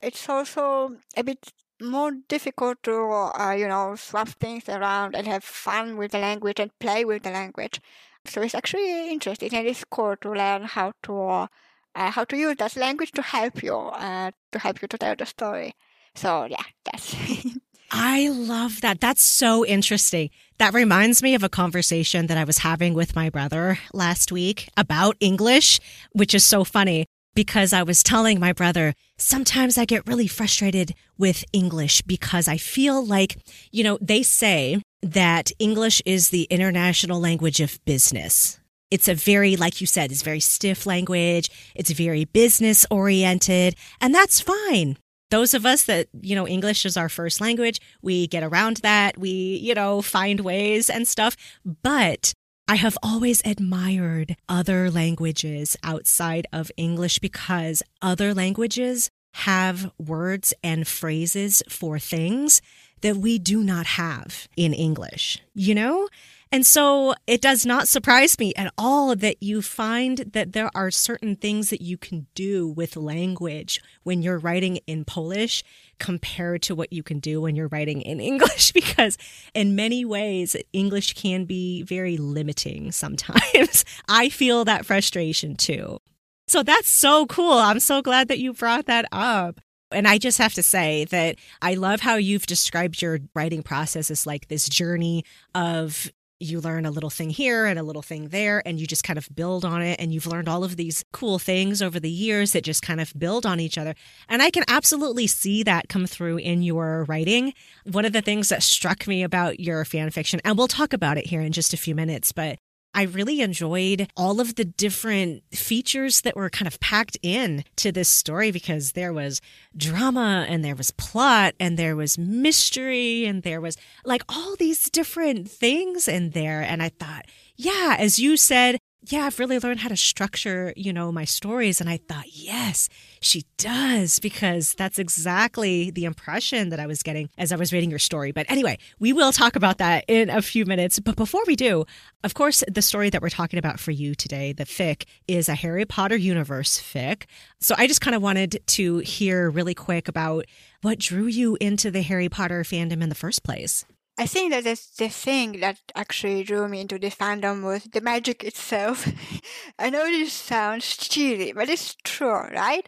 [0.02, 5.44] It's also a bit more difficult to uh, you know swap things around and have
[5.44, 7.82] fun with the language and play with the language.
[8.28, 11.48] So it's actually interesting and it's cool to learn how to
[11.96, 15.16] uh, how to use that language to help you uh, to help you to tell
[15.16, 15.74] the story.
[16.16, 17.16] So yeah, that's.
[17.92, 19.00] I love that.
[19.00, 20.30] That's so interesting.
[20.58, 24.68] That reminds me of a conversation that I was having with my brother last week
[24.76, 25.80] about English,
[26.12, 30.96] which is so funny because I was telling my brother, sometimes I get really frustrated
[31.20, 33.38] with English because I feel like,
[33.72, 38.60] you know, they say that English is the international language of business.
[38.90, 41.50] It's a very, like you said, it's very stiff language.
[41.76, 44.98] It's very business oriented, and that's fine.
[45.30, 49.18] Those of us that, you know, English is our first language, we get around that.
[49.18, 51.36] We, you know, find ways and stuff.
[51.84, 52.34] But
[52.70, 60.88] I have always admired other languages outside of English because other languages have words and
[60.88, 62.62] phrases for things
[63.02, 66.08] that we do not have in English, you know?
[66.52, 70.90] And so it does not surprise me at all that you find that there are
[70.92, 75.64] certain things that you can do with language when you're writing in Polish
[76.00, 79.18] compared to what you can do when you're writing in English, because
[79.54, 83.84] in many ways, English can be very limiting sometimes.
[84.08, 86.00] I feel that frustration too.
[86.48, 87.58] So that's so cool.
[87.58, 89.60] I'm so glad that you brought that up.
[89.92, 94.12] And I just have to say that I love how you've described your writing process
[94.12, 95.24] as like this journey
[95.56, 99.04] of you learn a little thing here and a little thing there, and you just
[99.04, 100.00] kind of build on it.
[100.00, 103.12] And you've learned all of these cool things over the years that just kind of
[103.18, 103.96] build on each other.
[104.30, 107.54] And I can absolutely see that come through in your writing.
[107.86, 111.18] One of the things that struck me about your fan fiction, and we'll talk about
[111.18, 112.60] it here in just a few minutes, but
[112.98, 117.92] I really enjoyed all of the different features that were kind of packed in to
[117.92, 119.40] this story because there was
[119.78, 124.90] drama and there was plot and there was mystery and there was like all these
[124.90, 126.62] different things in there.
[126.62, 128.80] And I thought, yeah, as you said,
[129.12, 131.80] yeah, I've really learned how to structure, you know, my stories.
[131.80, 132.90] And I thought, yes,
[133.22, 137.90] she does, because that's exactly the impression that I was getting as I was reading
[137.90, 138.32] your story.
[138.32, 141.00] But anyway, we will talk about that in a few minutes.
[141.00, 141.86] But before we do,
[142.24, 145.56] of course, the story that we're talking about for you today, the fic, is a
[145.56, 147.24] Harry Potter universe fic.
[147.60, 150.46] So I just kind of wanted to hear really quick about
[150.82, 153.86] what drew you into the Harry Potter fandom in the first place.
[154.18, 158.02] I think that the, the thing that actually drew me into the fandom was the
[158.02, 159.08] magic itself.
[159.80, 162.88] I know this sounds cheesy, but it's true, right?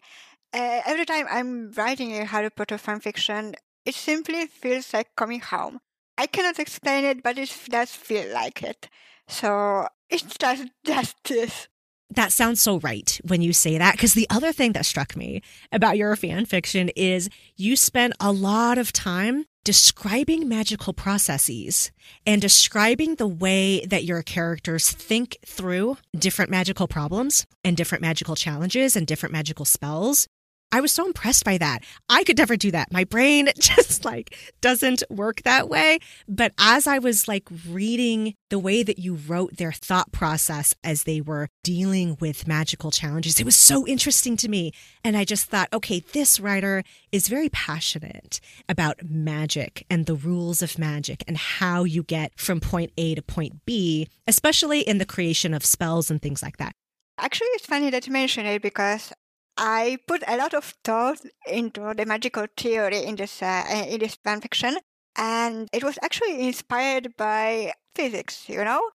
[0.54, 3.54] Uh, every time I'm writing a Harry Potter fanfiction,
[3.86, 5.80] it simply feels like coming home.
[6.18, 8.90] I cannot explain it, but it does feel like it.
[9.28, 11.68] So it's just, just this.
[12.12, 13.94] That sounds so right when you say that.
[13.94, 15.42] Because the other thing that struck me
[15.72, 21.92] about your fan fiction is you spent a lot of time describing magical processes
[22.26, 28.36] and describing the way that your characters think through different magical problems and different magical
[28.36, 30.28] challenges and different magical spells
[30.72, 31.84] I was so impressed by that.
[32.10, 32.92] I could never do that.
[32.92, 36.00] My brain just like doesn't work that way.
[36.28, 41.04] But as I was like reading the way that you wrote their thought process as
[41.04, 44.72] they were dealing with magical challenges, it was so interesting to me.
[45.04, 50.62] And I just thought, okay, this writer is very passionate about magic and the rules
[50.62, 55.06] of magic and how you get from point A to point B, especially in the
[55.06, 56.74] creation of spells and things like that.
[57.18, 59.12] Actually, it's funny that you mention it because
[59.60, 64.18] I put a lot of thought into the magical theory in this uh, in this
[64.26, 64.78] fanfiction,
[65.18, 68.48] and it was actually inspired by physics.
[68.48, 68.90] You know,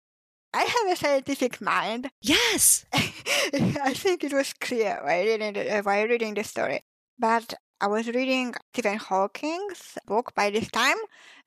[0.55, 2.11] I have a scientific mind.
[2.23, 6.83] Yes, I think it was clear while reading the, uh, while reading the story.
[7.19, 10.99] But I was reading Stephen Hawking's book by this time,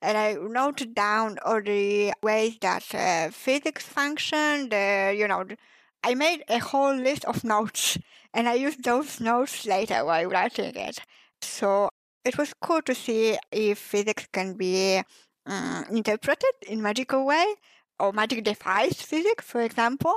[0.01, 4.69] and I noted down all the ways that uh, physics function.
[4.69, 5.45] The you know,
[6.03, 7.97] I made a whole list of notes
[8.33, 10.99] and I used those notes later while writing it.
[11.41, 11.89] So
[12.23, 15.01] it was cool to see if physics can be
[15.45, 17.45] um, interpreted in magical way
[17.99, 20.15] or magic defies physics, for example.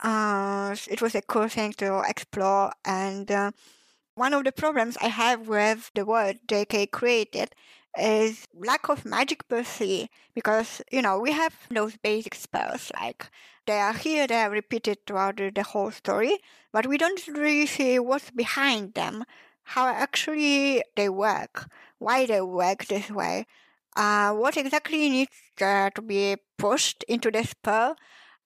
[0.00, 3.50] Uh, it was a cool thing to explore and uh,
[4.18, 7.54] one of the problems I have with the world JK created
[7.96, 13.30] is lack of magic per se because you know we have those basic spells like
[13.66, 16.38] they are here they are repeated throughout the whole story
[16.72, 19.24] but we don't really see what's behind them
[19.74, 23.46] how actually they work why they work this way
[23.96, 27.96] uh, what exactly needs uh, to be pushed into the spell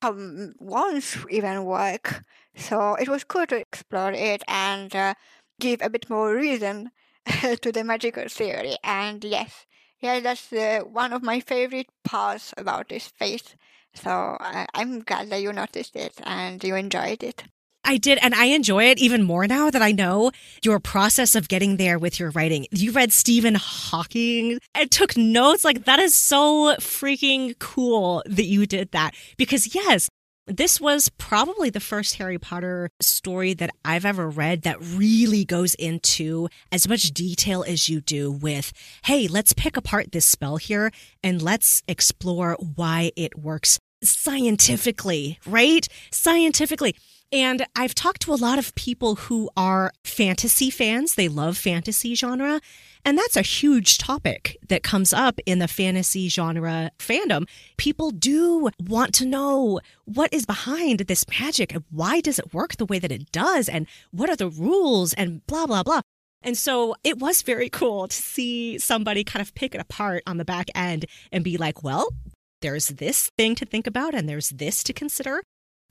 [0.02, 0.16] how
[0.58, 2.24] wands even work.
[2.56, 5.14] So it was cool to explore it and uh,
[5.60, 6.90] give a bit more reason
[7.62, 8.76] to the magical theory.
[8.82, 9.66] And yes,
[10.00, 13.56] yeah, that's uh, one of my favorite parts about this phase.
[13.94, 17.44] So uh, I'm glad that you noticed it and you enjoyed it.
[17.84, 20.30] I did, and I enjoy it even more now that I know
[20.62, 22.66] your process of getting there with your writing.
[22.70, 25.64] You read Stephen Hawking and took notes.
[25.64, 29.14] Like, that is so freaking cool that you did that.
[29.36, 30.08] Because, yes,
[30.46, 35.74] this was probably the first Harry Potter story that I've ever read that really goes
[35.76, 38.72] into as much detail as you do with,
[39.04, 40.90] hey, let's pick apart this spell here
[41.22, 45.86] and let's explore why it works scientifically, right?
[46.10, 46.96] Scientifically.
[47.32, 51.14] And I've talked to a lot of people who are fantasy fans.
[51.14, 52.60] They love fantasy genre.
[53.06, 57.48] And that's a huge topic that comes up in the fantasy genre fandom.
[57.78, 62.76] People do want to know what is behind this magic and why does it work
[62.76, 66.02] the way that it does and what are the rules and blah, blah, blah.
[66.42, 70.36] And so it was very cool to see somebody kind of pick it apart on
[70.36, 72.12] the back end and be like, well,
[72.60, 75.42] there's this thing to think about and there's this to consider.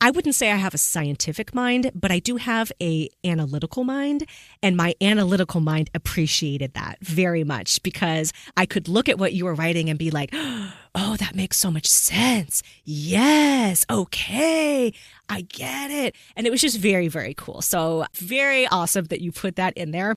[0.04, 4.26] I wouldn't say I have a scientific mind, but I do have a analytical mind
[4.64, 9.46] and my analytical mind appreciated that very much because I could look at what you
[9.46, 10.32] were writing and be like,
[10.96, 12.64] "Oh, that makes so much sense.
[12.84, 13.86] Yes.
[13.92, 14.92] Okay.
[15.30, 17.62] I get it." And it was just very very cool.
[17.62, 20.16] So, very awesome that you put that in there.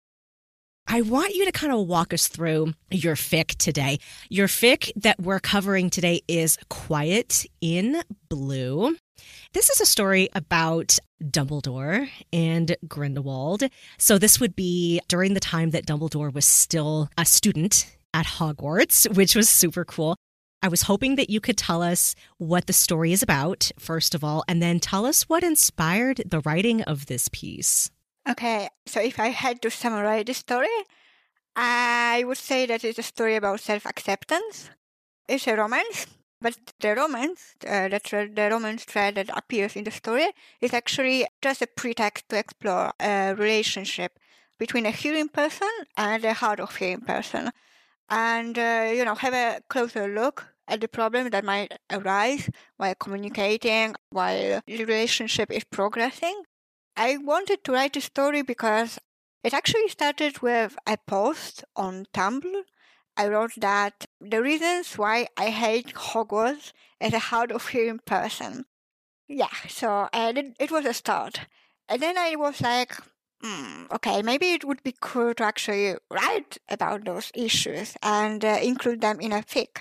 [0.87, 3.99] I want you to kind of walk us through your fic today.
[4.31, 8.97] Your fic that we're covering today is Quiet in Blue.
[9.53, 13.65] This is a story about Dumbledore and Grindelwald.
[13.99, 19.15] So, this would be during the time that Dumbledore was still a student at Hogwarts,
[19.15, 20.17] which was super cool.
[20.63, 24.25] I was hoping that you could tell us what the story is about, first of
[24.25, 27.91] all, and then tell us what inspired the writing of this piece.
[28.27, 30.75] Okay, so if I had to summarize the story,
[31.55, 34.71] I would say that it's a story about self acceptance.
[35.29, 36.07] It's a romance
[36.45, 40.29] but the romance, uh, the, the romance thread that appears in the story
[40.61, 44.19] is actually just a pretext to explore a relationship
[44.59, 47.51] between a hearing person and a hard of hearing person.
[48.11, 52.95] And, uh, you know, have a closer look at the problem that might arise while
[52.95, 56.43] communicating, while the relationship is progressing.
[56.95, 58.99] I wanted to write a story because
[59.43, 62.65] it actually started with a post on Tumblr
[63.17, 68.65] I wrote that the reasons why I hate Hogwarts as a hard of hearing person.
[69.29, 71.41] Yeah, so it, it was a start.
[71.89, 72.93] And then I was like,
[73.43, 78.59] mm, okay, maybe it would be cool to actually write about those issues and uh,
[78.63, 79.79] include them in a fic.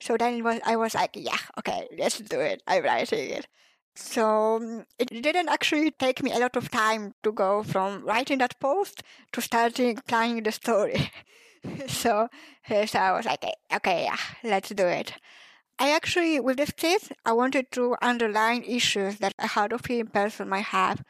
[0.00, 2.62] So then it was, I was like, yeah, okay, let's do it.
[2.66, 3.46] I'm writing it.
[3.94, 8.38] So mm, it didn't actually take me a lot of time to go from writing
[8.38, 9.02] that post
[9.32, 11.10] to starting planning the story.
[11.86, 12.28] so,
[12.68, 15.14] so I was like, okay, yeah, let's do it.
[15.78, 20.08] I actually, with this case, I wanted to underline issues that a hard of hearing
[20.08, 21.02] person might have.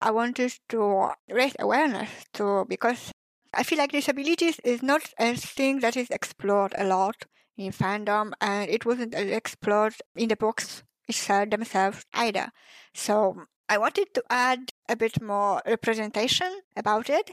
[0.00, 3.12] I wanted to raise awareness to, because
[3.54, 7.24] I feel like disabilities is not a thing that is explored a lot
[7.56, 12.50] in fandom, and it wasn't explored in the books itself themselves either.
[12.94, 17.30] So I wanted to add a bit more representation about it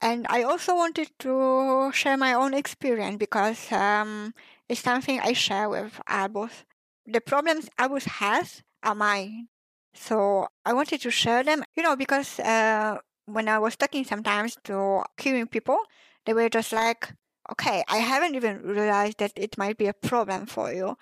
[0.00, 4.34] and I also wanted to share my own experience because um,
[4.68, 6.64] it's something I share with Albus.
[7.06, 9.48] The problems Albus has are mine.
[9.94, 14.56] So I wanted to share them, you know, because uh, when I was talking sometimes
[14.64, 15.78] to hearing people,
[16.26, 17.12] they were just like,
[17.52, 20.96] okay, I haven't even realized that it might be a problem for you.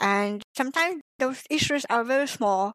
[0.00, 2.74] And sometimes those issues are very small,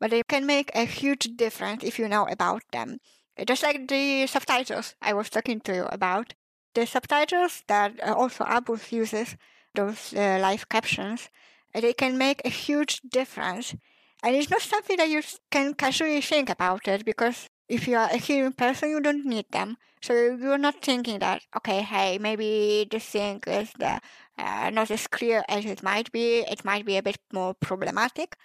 [0.00, 2.98] but they can make a huge difference if you know about them.
[3.46, 6.34] Just like the subtitles I was talking to you about.
[6.74, 9.36] The subtitles that uh, also Albus uses,
[9.74, 11.28] those uh, live captions,
[11.74, 13.74] they can make a huge difference.
[14.22, 18.08] And it's not something that you can casually think about it because if you are
[18.10, 19.76] a hearing person, you don't need them.
[20.02, 24.00] So you're not thinking that, okay, hey, maybe this thing is the,
[24.38, 26.40] uh, not as clear as it might be.
[26.40, 28.36] It might be a bit more problematic.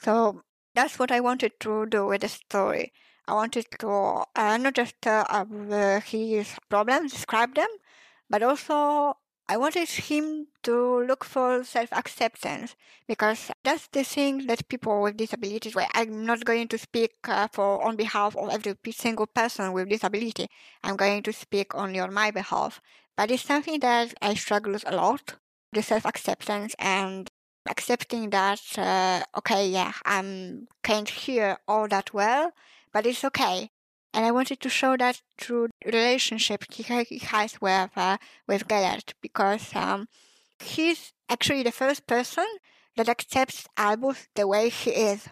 [0.00, 0.42] So
[0.74, 2.92] that's what I wanted to do with the story.
[3.28, 3.88] I wanted to
[4.34, 7.68] uh, not just uh, his problems, describe them,
[8.28, 9.16] but also
[9.48, 12.74] I wanted him to look for self-acceptance
[13.06, 15.74] because that's the thing that people with disabilities.
[15.74, 19.88] Well, I'm not going to speak uh, for on behalf of every single person with
[19.88, 20.48] disability.
[20.82, 22.80] I'm going to speak only on my behalf.
[23.16, 25.34] But it's something that I struggle with a lot:
[25.72, 27.30] the self-acceptance and
[27.68, 28.62] accepting that.
[28.78, 30.22] Uh, okay, yeah, I
[30.82, 32.52] can't hear all that well,
[32.92, 33.70] but it's okay.
[34.14, 39.74] And I wanted to show that through relationship he has with uh, with Gellert because
[39.74, 40.08] um,
[40.60, 42.46] he's actually the first person
[42.96, 45.28] that accepts Albus the way he is.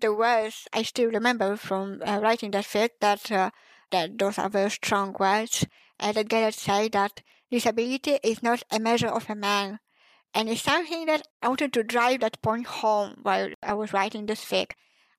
[0.00, 3.50] The words I still remember from uh, writing that fic that uh,
[3.90, 5.66] that those are very strong words.
[6.00, 9.80] And that Gellert say that disability is not a measure of a man.
[10.34, 14.26] And it's something that I wanted to drive that point home while I was writing
[14.26, 14.72] this fic.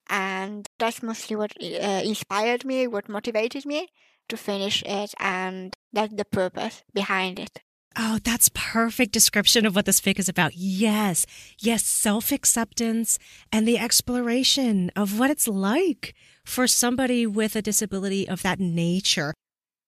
[0.10, 3.90] And that's mostly what uh, inspired me, what motivated me
[4.30, 7.62] to finish it, and that's the purpose behind it.
[7.98, 10.56] Oh, that's perfect description of what this fic is about.
[10.56, 11.26] Yes.
[11.60, 13.18] Yes, self-acceptance
[13.52, 16.14] and the exploration of what it's like
[16.46, 19.34] for somebody with a disability of that nature.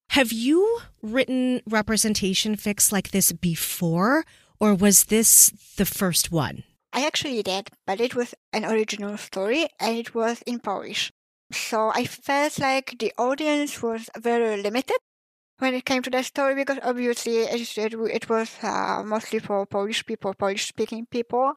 [0.09, 4.25] Have you written representation fics like this before
[4.59, 6.63] or was this the first one?
[6.93, 11.11] I actually did, but it was an original story and it was in Polish.
[11.51, 14.97] So I felt like the audience was very limited
[15.59, 19.65] when it came to that story because obviously, you said, it was uh, mostly for
[19.65, 21.55] Polish people, Polish speaking people.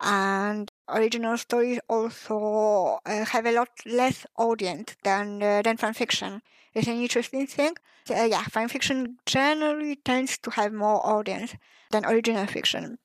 [0.00, 6.42] And original stories also uh, have a lot less audience than uh, than fan fiction.
[6.74, 7.76] It's an interesting thing.
[8.06, 11.54] So, uh, yeah, fan fiction generally tends to have more audience
[11.90, 12.98] than original fiction.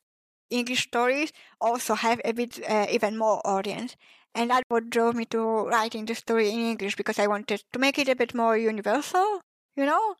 [0.49, 3.95] English stories also have a bit uh, even more audience.
[4.35, 7.79] And that what drove me to writing the story in English because I wanted to
[7.79, 9.41] make it a bit more universal,
[9.75, 10.15] you know?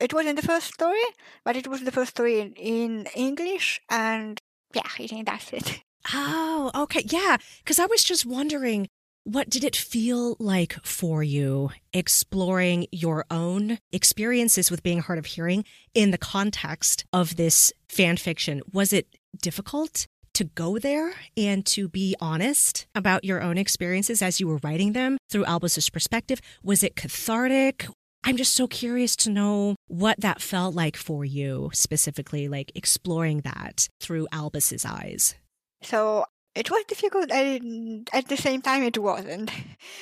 [0.00, 1.04] it wasn't the first story,
[1.44, 4.40] but it was the first story in, in English, and
[4.72, 5.82] yeah, I think that's it.
[6.12, 7.02] Oh, okay.
[7.04, 7.36] Yeah.
[7.58, 8.88] Because I was just wondering,
[9.32, 15.26] what did it feel like for you exploring your own experiences with being hard of
[15.26, 15.64] hearing
[15.94, 18.60] in the context of this fan fiction?
[18.72, 19.06] Was it
[19.40, 24.58] difficult to go there and to be honest about your own experiences as you were
[24.64, 26.40] writing them through Albus's perspective?
[26.64, 27.86] Was it cathartic?
[28.24, 33.42] I'm just so curious to know what that felt like for you specifically, like exploring
[33.42, 35.36] that through Albus's eyes.
[35.82, 36.24] So
[36.60, 39.50] it was difficult and at the same time it wasn't.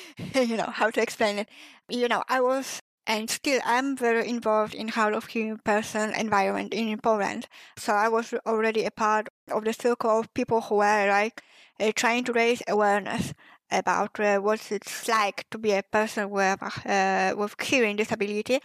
[0.35, 1.49] you know, how to explain it.
[1.89, 6.73] You know, I was and still I'm very involved in hard of hearing person environment
[6.73, 7.47] in Poland.
[7.77, 11.41] So I was already a part of the circle of people who were like
[11.79, 13.33] uh, trying to raise awareness
[13.71, 18.59] about uh, what it's like to be a person with uh, with hearing disability,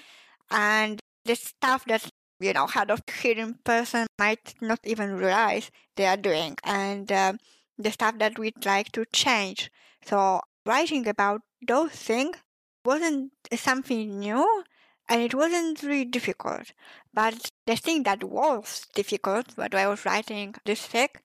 [0.51, 2.09] and the stuff that
[2.41, 7.33] you know hard of hearing person might not even realize they are doing, and uh,
[7.79, 9.71] the stuff that we'd like to change.
[10.05, 12.37] So writing about those things
[12.85, 14.65] wasn't something new
[15.09, 16.73] and it wasn't really difficult.
[17.13, 21.17] But the thing that was difficult when I was writing this fic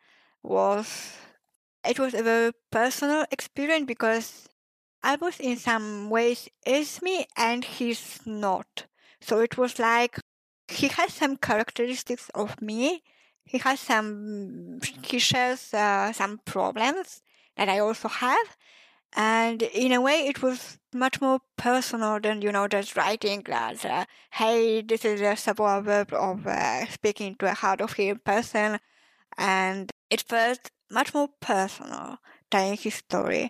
[0.44, 1.18] was
[1.86, 4.48] it was a very personal experience because
[5.04, 8.86] Albus in some ways is me and he's not.
[9.22, 10.20] So it was like
[10.68, 13.04] he has some characteristics of me.
[13.50, 17.24] He has some, he shares uh, some problems
[17.58, 18.58] that I also have.
[19.16, 23.84] And in a way, it was much more personal than, you know, just writing that,
[23.84, 28.80] uh, hey, this is a suburb of uh, speaking to a hard of hearing person.
[29.36, 32.20] And it felt much more personal
[32.52, 33.50] telling his story.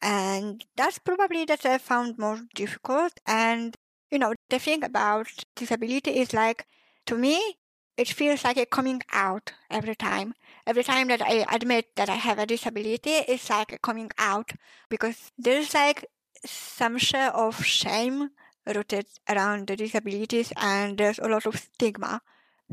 [0.00, 3.12] And that's probably that I found more difficult.
[3.26, 3.76] And,
[4.10, 6.66] you know, the thing about disability is like,
[7.04, 7.58] to me,
[7.96, 10.34] it feels like a coming out every time.
[10.66, 14.52] Every time that I admit that I have a disability, it's like a coming out
[14.88, 16.06] because there's like
[16.44, 18.30] some share of shame
[18.66, 22.20] rooted around the disabilities and there's a lot of stigma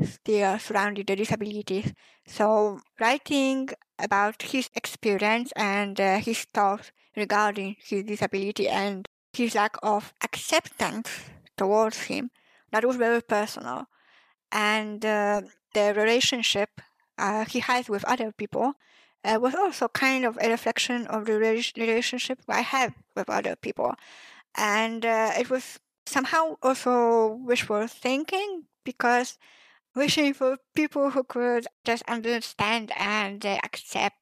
[0.04, 1.94] still surrounding the disabilities.
[2.26, 3.70] So writing
[4.00, 11.10] about his experience and uh, his thoughts regarding his disability and his lack of acceptance
[11.58, 12.32] towards him,
[12.72, 13.88] that was very personal.
[14.52, 15.41] And uh,
[15.74, 16.82] the relationship
[17.18, 18.74] uh, he has with other people
[19.24, 23.95] uh, was also kind of a reflection of the relationship I have with other people.
[24.56, 29.38] And uh, it was somehow also wishful thinking because
[29.95, 34.18] wishing for people who could just understand and accept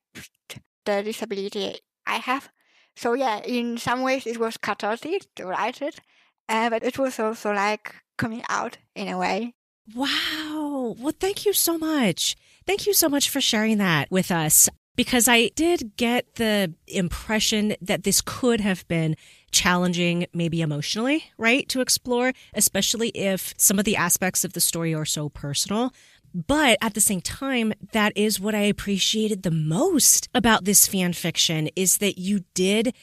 [0.85, 2.49] the disability I have.
[2.95, 6.01] So yeah, in some ways it was cathartic to write it,
[6.49, 9.53] uh, but it was also like coming out in a way.
[9.95, 10.95] Wow.
[10.99, 12.35] Well, thank you so much.
[12.65, 17.75] Thank you so much for sharing that with us because I did get the impression
[17.81, 19.15] that this could have been
[19.51, 24.93] challenging, maybe emotionally, right, to explore, especially if some of the aspects of the story
[24.93, 25.93] are so personal.
[26.33, 31.13] But at the same time, that is what I appreciated the most about this fan
[31.13, 32.93] fiction is that you did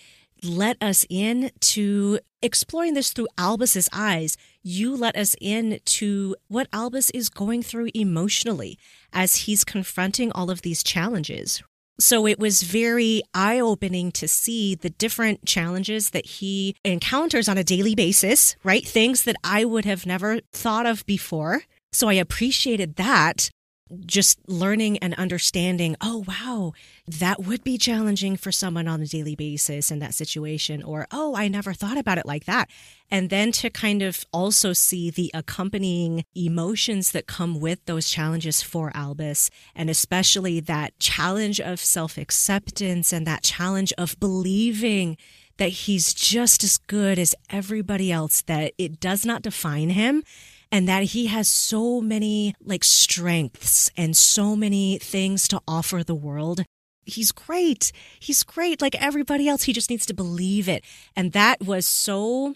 [0.43, 4.37] let us in to exploring this through Albus's eyes.
[4.63, 8.79] You let us in to what Albus is going through emotionally
[9.13, 11.63] as he's confronting all of these challenges,
[11.99, 17.57] so it was very eye opening to see the different challenges that he encounters on
[17.57, 18.87] a daily basis, right?
[18.87, 21.63] Things that I would have never thought of before.
[21.93, 23.49] So I appreciated that
[24.05, 26.73] just learning and understanding, oh, wow,
[27.07, 30.83] that would be challenging for someone on a daily basis in that situation.
[30.83, 32.69] Or, oh, I never thought about it like that.
[33.11, 38.63] And then to kind of also see the accompanying emotions that come with those challenges
[38.63, 45.17] for Albus, and especially that challenge of self acceptance and that challenge of believing
[45.59, 50.23] that he's just as good as everybody else, that it does not define him
[50.71, 56.15] and that he has so many like strengths and so many things to offer the
[56.15, 56.65] world.
[57.05, 57.93] He's great.
[58.19, 59.63] He's great like everybody else.
[59.65, 60.85] He just needs to believe it.
[61.15, 62.55] And that was so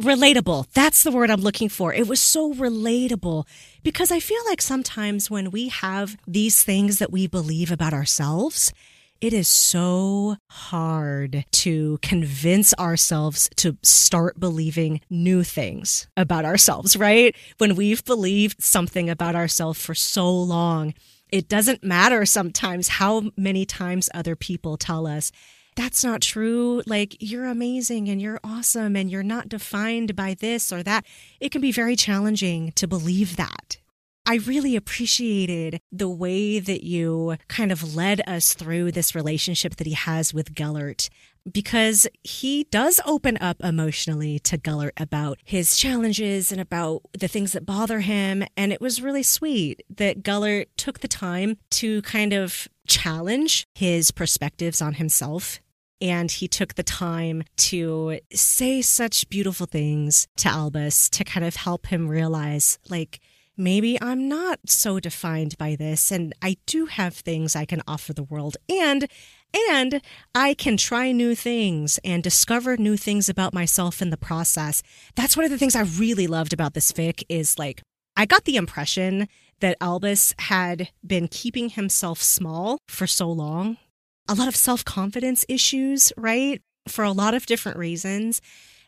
[0.00, 0.70] relatable.
[0.72, 1.92] That's the word I'm looking for.
[1.92, 3.46] It was so relatable
[3.82, 8.72] because I feel like sometimes when we have these things that we believe about ourselves,
[9.20, 17.34] it is so hard to convince ourselves to start believing new things about ourselves, right?
[17.58, 20.94] When we've believed something about ourselves for so long,
[21.30, 25.32] it doesn't matter sometimes how many times other people tell us,
[25.74, 26.82] that's not true.
[26.86, 31.04] Like, you're amazing and you're awesome and you're not defined by this or that.
[31.40, 33.77] It can be very challenging to believe that.
[34.30, 39.86] I really appreciated the way that you kind of led us through this relationship that
[39.86, 41.08] he has with Gellert
[41.50, 47.52] because he does open up emotionally to Gellert about his challenges and about the things
[47.52, 48.44] that bother him.
[48.54, 54.10] And it was really sweet that Gellert took the time to kind of challenge his
[54.10, 55.58] perspectives on himself.
[56.02, 61.56] And he took the time to say such beautiful things to Albus to kind of
[61.56, 63.20] help him realize, like,
[63.58, 68.12] maybe I'm not so defined by this and I do have things I can offer
[68.12, 69.08] the world and
[69.70, 70.02] and
[70.34, 74.82] I can try new things and discover new things about myself in the process.
[75.16, 77.82] That's one of the things I really loved about this fic is like
[78.16, 79.28] I got the impression
[79.60, 83.78] that Albus had been keeping himself small for so long.
[84.28, 86.60] A lot of self-confidence issues, right?
[86.86, 88.40] For a lot of different reasons.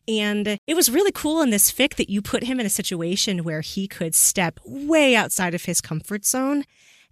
[0.09, 3.45] And it was really cool in this fic that you put him in a situation
[3.45, 6.65] where he could step way outside of his comfort zone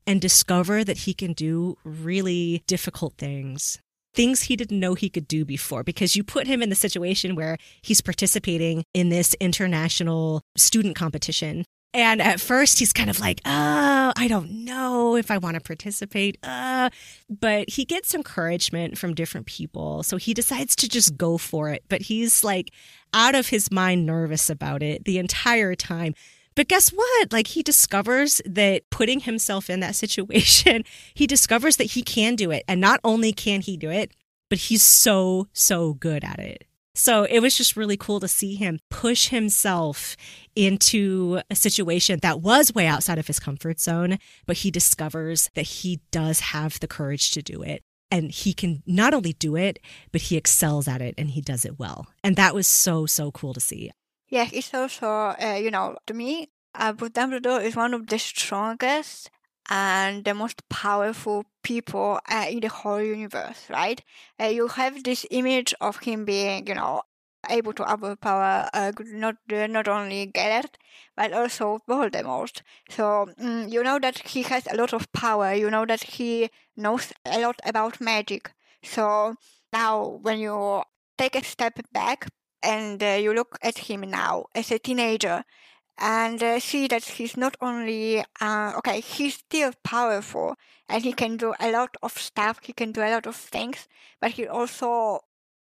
[0.07, 3.79] and discover that he can do really difficult things.
[4.15, 7.37] Things he didn't know he could do before, because you put him in the situation
[7.37, 11.65] where he's participating in this international student competition
[11.95, 15.61] and at first, he's kind of like, oh, I don't know if I want to
[15.61, 16.37] participate.
[16.43, 16.91] Uh,
[17.31, 20.03] but he gets encouragement from different people.
[20.03, 21.85] So he decides to just go for it.
[21.89, 22.73] But he's like
[23.15, 26.15] out of his mind nervous about it the entire time.
[26.55, 27.33] But guess what?
[27.33, 30.85] Like he discovers that putting himself in that situation,
[31.15, 32.65] he discovers that he can do it.
[32.69, 34.13] And not only can he do it,
[34.51, 36.65] but he's so, so good at it.
[36.99, 40.17] So it was just really cool to see him push himself
[40.57, 45.63] into a situation that was way outside of his comfort zone, but he discovers that
[45.63, 47.85] he does have the courage to do it.
[48.11, 49.79] And he can not only do it,
[50.11, 52.09] but he excels at it and he does it well.
[52.25, 53.93] And that was so, so cool to see.
[54.29, 59.31] Yeah, it's also, uh, you know, to me, Albus Dumbledore is one of the strongest
[59.69, 64.03] and the most powerful people uh, in the whole universe, right?
[64.41, 67.03] Uh, you have this image of him being, you know,
[67.49, 70.77] able to overpower uh, not uh, not only Gellert
[71.17, 72.63] but also Voldemort.
[72.91, 75.55] So mm, you know that he has a lot of power.
[75.55, 78.53] You know that he knows a lot about magic.
[78.83, 79.35] So
[79.73, 80.83] now, when you
[81.17, 82.29] take a step back
[82.63, 85.45] and uh, you look at him now as a teenager,
[85.99, 90.55] and uh, see that he's not only uh, okay he's still powerful
[90.89, 93.89] and he can do a lot of stuff he can do a lot of things
[94.21, 95.21] but he also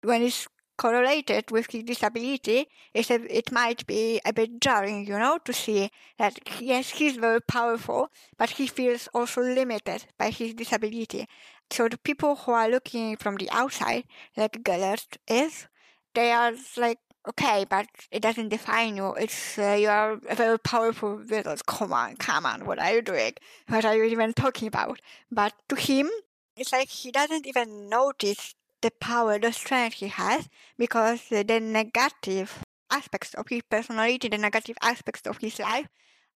[0.03, 5.17] when it's correlated with his disability is a, it might be a bit jarring you
[5.19, 10.53] know to see that yes he's very powerful but he feels also limited by his
[10.55, 11.27] disability.
[11.69, 14.05] So the people who are looking from the outside
[14.35, 15.67] like Gellert is
[16.13, 19.13] they are like okay, but it doesn't define you.
[19.13, 21.65] It's uh, you are a very powerful wizard.
[21.65, 23.33] Come on, come on, what are you doing?
[23.67, 25.01] What are you even talking about?
[25.31, 26.09] But to him,
[26.57, 32.63] it's like he doesn't even notice the power, the strength he has, because the negative
[32.89, 35.87] aspects of his personality, the negative aspects of his life,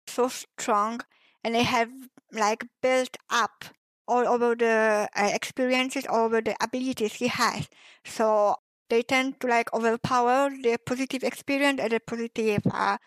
[0.06, 1.00] so strong,
[1.42, 1.90] and they have
[2.32, 3.64] like built up
[4.06, 7.68] all over the uh, experiences, all over the abilities he has.
[8.04, 8.56] So
[8.88, 12.98] they tend to like overpower the positive experience and the positive uh,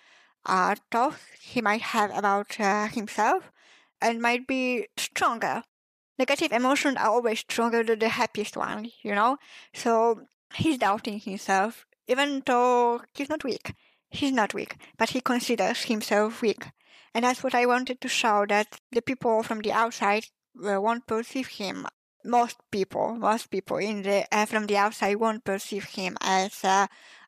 [0.45, 3.51] uh, thoughts he might have about uh, himself
[4.01, 5.63] and might be stronger.
[6.17, 9.37] Negative emotions are always stronger than the happiest one, you know?
[9.73, 10.21] So
[10.55, 13.73] he's doubting himself, even though he's not weak.
[14.09, 16.65] He's not weak, but he considers himself weak.
[17.13, 20.25] And that's what I wanted to show that the people from the outside
[20.63, 21.85] uh, won't perceive him
[22.25, 26.87] most people, most people in the uh, from the outside won't perceive him as uh,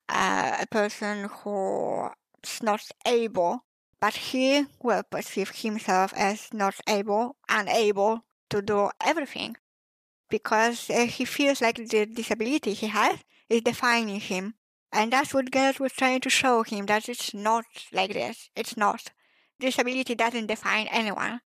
[0.09, 3.65] uh, a person who's not able,
[3.99, 9.55] but he will perceive himself as not able, unable to do everything,
[10.29, 13.19] because uh, he feels like the disability he has
[13.49, 14.55] is defining him,
[14.91, 18.49] and that's what Gellert was trying to show him that it's not like this.
[18.55, 19.11] It's not.
[19.59, 21.41] Disability doesn't define anyone.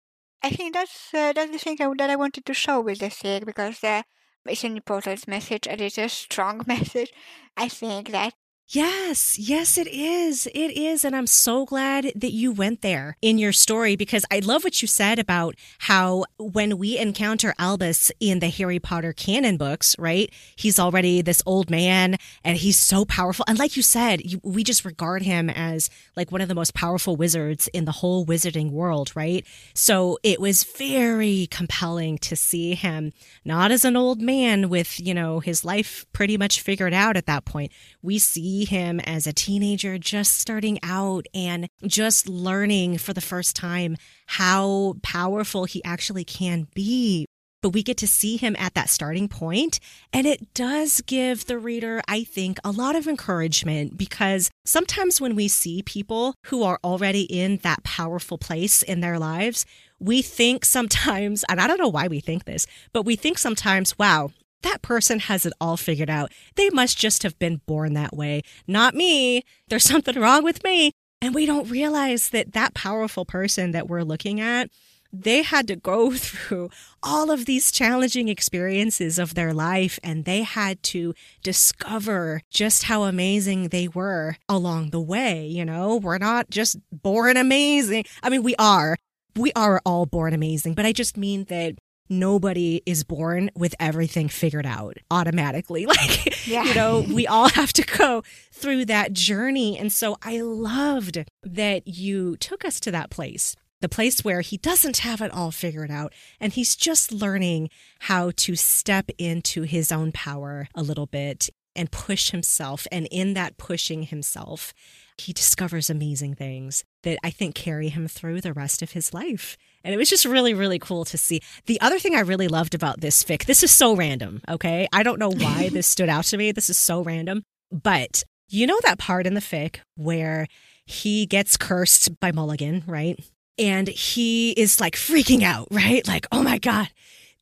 [0.44, 3.44] I think that's uh, that's the thing that I wanted to show with this thing
[3.46, 4.04] because uh,
[4.46, 7.12] it's an important message and it's a strong message.
[7.58, 8.34] I think that
[8.72, 10.46] Yes, yes, it is.
[10.54, 11.04] It is.
[11.04, 14.84] And I'm so glad that you went there in your story because I love what
[14.84, 20.32] you said about how when we encounter Albus in the Harry Potter canon books, right?
[20.56, 23.44] He's already this old man and he's so powerful.
[23.48, 26.76] And like you said, you, we just regard him as like one of the most
[26.76, 29.48] powerful wizards in the whole wizarding world, right?
[29.74, 33.14] So it was very compelling to see him
[33.44, 37.26] not as an old man with, you know, his life pretty much figured out at
[37.26, 37.72] that point.
[38.04, 43.56] We see him as a teenager just starting out and just learning for the first
[43.56, 43.98] time
[44.28, 47.26] how powerful he actually can be.
[47.62, 49.82] But we get to see him at that starting point,
[50.14, 55.36] and it does give the reader, I think, a lot of encouragement because sometimes when
[55.36, 59.66] we see people who are already in that powerful place in their lives,
[60.00, 64.00] we think sometimes, and I don't know why we think this, but we think sometimes,
[64.00, 64.32] wow,
[64.62, 66.32] that person has it all figured out.
[66.56, 68.44] They must just have been born that way.
[68.68, 69.44] Not me.
[69.68, 70.92] There's something wrong with me.
[71.22, 74.70] And we don't realize that that powerful person that we're looking at,
[75.12, 76.70] they had to go through
[77.04, 83.04] all of these challenging experiences of their life and they had to discover just how
[83.04, 85.46] amazing they were along the way.
[85.46, 88.06] You know, we're not just born amazing.
[88.24, 88.96] I mean, we are.
[89.36, 91.76] We are all born amazing, but I just mean that
[92.10, 95.88] nobody is born with everything figured out automatically.
[96.00, 96.64] Like, yeah.
[96.66, 99.78] you know, we all have to go through that journey.
[99.78, 103.56] And so I loved that you took us to that place.
[103.82, 107.70] The place where he doesn't have it all figured out and he's just learning
[108.02, 112.86] how to step into his own power a little bit and push himself.
[112.92, 114.74] And in that pushing himself,
[115.20, 119.58] he discovers amazing things that I think carry him through the rest of his life.
[119.84, 121.42] And it was just really, really cool to see.
[121.66, 124.88] The other thing I really loved about this fic, this is so random, okay?
[124.92, 126.52] I don't know why this stood out to me.
[126.52, 127.44] This is so random.
[127.72, 130.48] But you know that part in the fic where
[130.86, 133.20] he gets cursed by Mulligan, right?
[133.58, 136.08] And he is like freaking out, right?
[136.08, 136.88] Like, oh my God,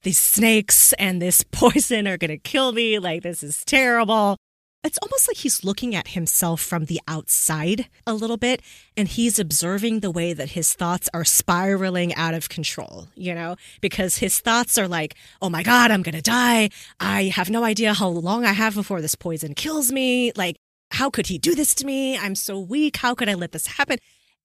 [0.03, 2.99] these snakes and this poison are going to kill me.
[2.99, 4.37] Like, this is terrible
[4.83, 8.61] it's almost like he's looking at himself from the outside a little bit
[8.95, 13.55] and he's observing the way that his thoughts are spiraling out of control, you know,
[13.81, 16.69] because his thoughts are like, oh my God, I'm going to die.
[16.99, 20.31] I have no idea how long I have before this poison kills me.
[20.35, 20.55] Like,
[20.91, 22.17] how could he do this to me?
[22.17, 22.97] I'm so weak.
[22.97, 23.97] How could I let this happen?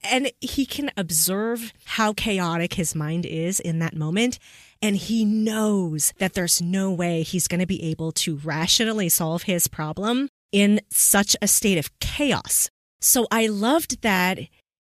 [0.05, 4.38] And he can observe how chaotic his mind is in that moment.
[4.80, 9.44] And he knows that there's no way he's going to be able to rationally solve
[9.44, 12.68] his problem in such a state of chaos.
[13.00, 14.40] So I loved that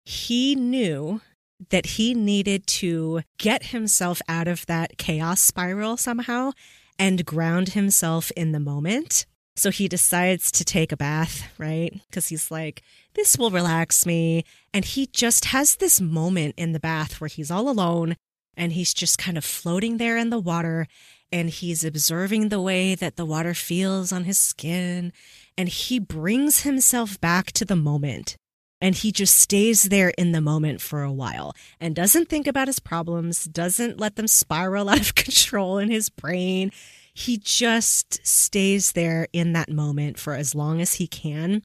[0.06, 1.22] he knew
[1.70, 6.52] that he needed to get himself out of that chaos spiral somehow
[7.00, 9.26] and ground himself in the moment.
[9.58, 11.92] So he decides to take a bath, right?
[12.08, 12.84] Because he's like,
[13.16, 14.44] this will relax me.
[14.72, 18.18] And he just has this moment in the bath where he's all alone
[18.56, 20.88] and he's just kind of floating there in the water
[21.32, 25.12] and he's observing the way that the water feels on his skin
[25.58, 28.38] and he brings himself back to the moment
[28.80, 32.68] and he just stays there in the moment for a while and doesn't think about
[32.68, 36.72] his problems, doesn't let them spiral out of control in his brain.
[37.18, 41.64] He just stays there in that moment for as long as he can.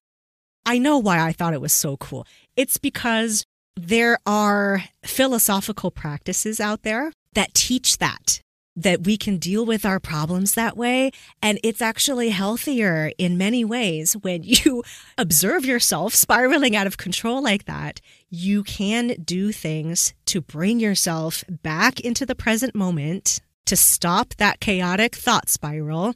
[0.65, 2.27] I know why I thought it was so cool.
[2.57, 3.45] It's because
[3.77, 8.41] there are philosophical practices out there that teach that
[8.75, 11.11] that we can deal with our problems that way.
[11.43, 14.83] And it's actually healthier in many ways when you
[15.19, 18.01] observe yourself spiraling out of control like that.
[18.31, 24.61] You can do things to bring yourself back into the present moment to stop that
[24.61, 26.15] chaotic thought spiral.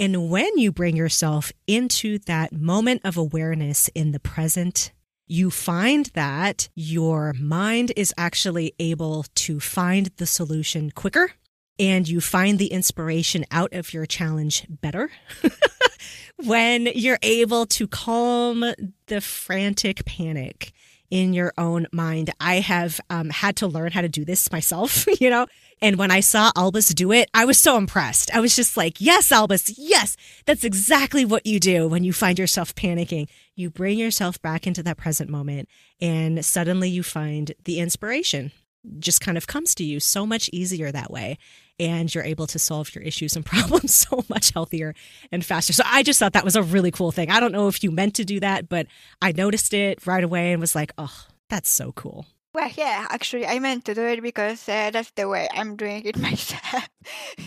[0.00, 4.92] And when you bring yourself into that moment of awareness in the present
[5.28, 11.32] you find that your mind is actually able to find the solution quicker
[11.78, 15.10] and you find the inspiration out of your challenge better.
[16.36, 18.64] when you're able to calm
[19.06, 20.72] the frantic panic
[21.10, 22.30] in your own mind.
[22.40, 25.46] I have um, had to learn how to do this myself, you know,
[25.80, 28.34] and when I saw Albus do it, I was so impressed.
[28.34, 32.38] I was just like, yes, Albus, yes, that's exactly what you do when you find
[32.38, 33.28] yourself panicking.
[33.54, 35.68] You bring yourself back into that present moment
[36.00, 38.52] and suddenly you find the inspiration
[38.98, 41.36] just kind of comes to you so much easier that way
[41.78, 44.94] and you're able to solve your issues and problems so much healthier
[45.30, 45.72] and faster.
[45.72, 47.30] So I just thought that was a really cool thing.
[47.30, 48.86] I don't know if you meant to do that, but
[49.22, 52.26] I noticed it right away and was like, oh, that's so cool.
[52.54, 56.04] Well, yeah, actually, I meant to do it because uh, that's the way I'm doing
[56.04, 56.88] it myself.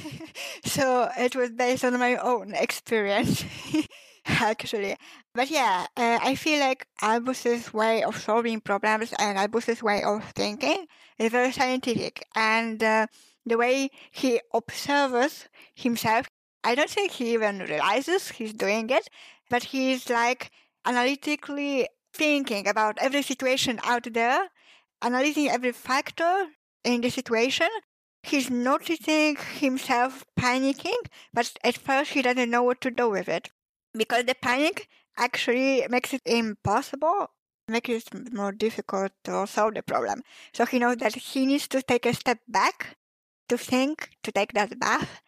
[0.66, 3.44] so it was based on my own experience.
[4.26, 4.96] actually.
[5.34, 10.24] But yeah, uh, I feel like Albus's way of solving problems and Albus's way of
[10.36, 10.86] thinking
[11.18, 12.26] is very scientific.
[12.36, 13.08] And uh,
[13.46, 16.28] the way he observes himself,
[16.64, 19.08] I don't think he even realizes he's doing it,
[19.50, 20.52] but he's like
[20.86, 24.50] analytically thinking about every situation out there,
[25.02, 26.48] analyzing every factor
[26.84, 27.70] in the situation.
[28.24, 31.02] He's noticing himself panicking,
[31.34, 33.50] but at first he doesn't know what to do with it.
[33.94, 34.88] Because the panic
[35.18, 37.32] actually makes it impossible,
[37.68, 40.22] makes it more difficult to solve the problem.
[40.54, 42.98] So he knows that he needs to take a step back
[43.52, 45.22] to think, to take that bath,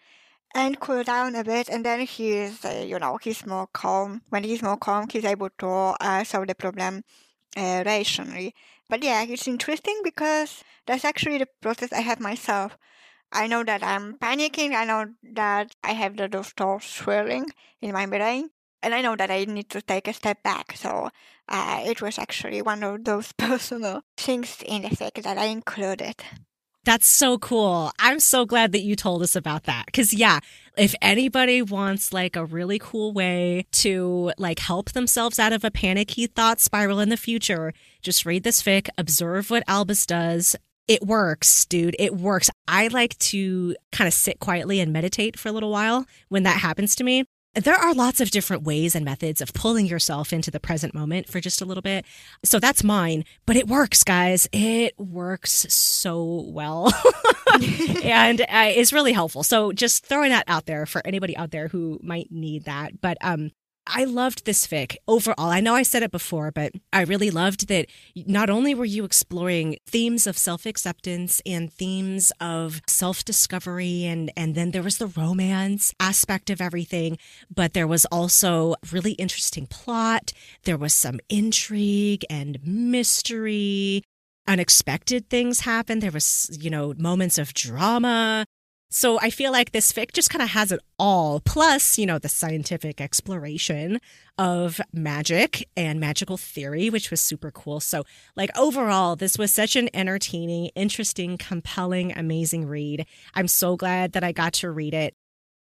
[0.56, 4.22] and cool down a bit, and then he's, uh, you know, he's more calm.
[4.30, 5.68] When he's more calm, he's able to
[6.00, 7.04] uh, solve the problem
[7.58, 8.56] uh, rationally.
[8.90, 12.78] But yeah, it's interesting because that's actually the process I have myself.
[13.34, 14.74] I know that I'm panicking.
[14.74, 17.48] I know that I have the those thoughts swirling
[17.82, 18.52] in my brain,
[18.82, 20.78] and I know that I need to take a step back.
[20.78, 21.10] So
[21.50, 26.24] uh, it was actually one of those personal things in the fic that I included.
[26.86, 27.92] That's so cool.
[27.98, 29.86] I'm so glad that you told us about that.
[29.94, 30.40] Cause yeah,
[30.78, 35.72] if anybody wants like a really cool way to like help themselves out of a
[35.72, 40.58] panicky thought spiral in the future, just read this fic, observe what Albus does.
[40.90, 41.96] It works, dude.
[41.98, 42.50] It works.
[42.68, 46.58] I like to kind of sit quietly and meditate for a little while when that
[46.58, 47.24] happens to me.
[47.56, 51.30] There are lots of different ways and methods of pulling yourself into the present moment
[51.30, 52.04] for just a little bit.
[52.43, 54.47] So that's mine, but it works, guys.
[54.51, 56.91] It works so well
[58.04, 59.43] and uh, is really helpful.
[59.43, 62.99] So just throwing that out there for anybody out there who might need that.
[63.01, 63.51] But um,
[63.96, 65.52] I loved this fic overall.
[65.52, 67.86] I know I said it before, but I really loved that
[68.16, 74.72] not only were you exploring themes of self-acceptance and themes of self-discovery and and then
[74.72, 77.20] there was the romance aspect of everything,
[77.54, 80.34] but there was also really interesting plot.
[80.64, 84.04] There was some intrigue and mystery.
[84.48, 86.02] Unexpected things happened.
[86.02, 88.46] There was, you know, moments of drama.
[88.96, 91.39] So I feel like this fic just kind of has it all.
[91.39, 94.00] Plus, you know, the scientific exploration
[94.38, 97.80] of magic and magical theory, which was super cool.
[97.80, 98.04] So,
[98.36, 103.08] like, overall, this was such an entertaining, interesting, compelling, amazing read.
[103.34, 105.16] I'm so glad that I got to read it.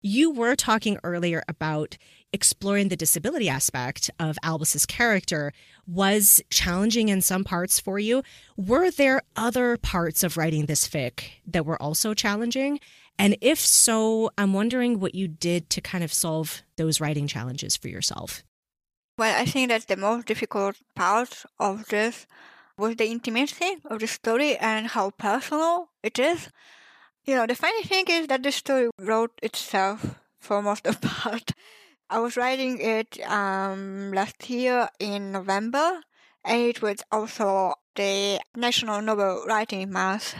[0.02, 1.98] You were talking earlier about
[2.32, 5.52] exploring the disability aspect of Albus's character
[5.86, 8.24] was challenging in some parts for you.
[8.56, 12.80] Were there other parts of writing this fic that were also challenging?
[13.20, 17.76] And if so, I'm wondering what you did to kind of solve those writing challenges
[17.76, 18.44] for yourself.
[19.18, 22.26] Well, I think that the most difficult part of this
[22.78, 26.48] was the intimacy of the story and how personal it is.
[27.26, 31.08] You know, the funny thing is that the story wrote itself for most of the
[31.22, 31.52] part.
[32.10, 36.00] I was writing it um, last year in November,
[36.46, 40.36] and it was also the National Novel Writing Month.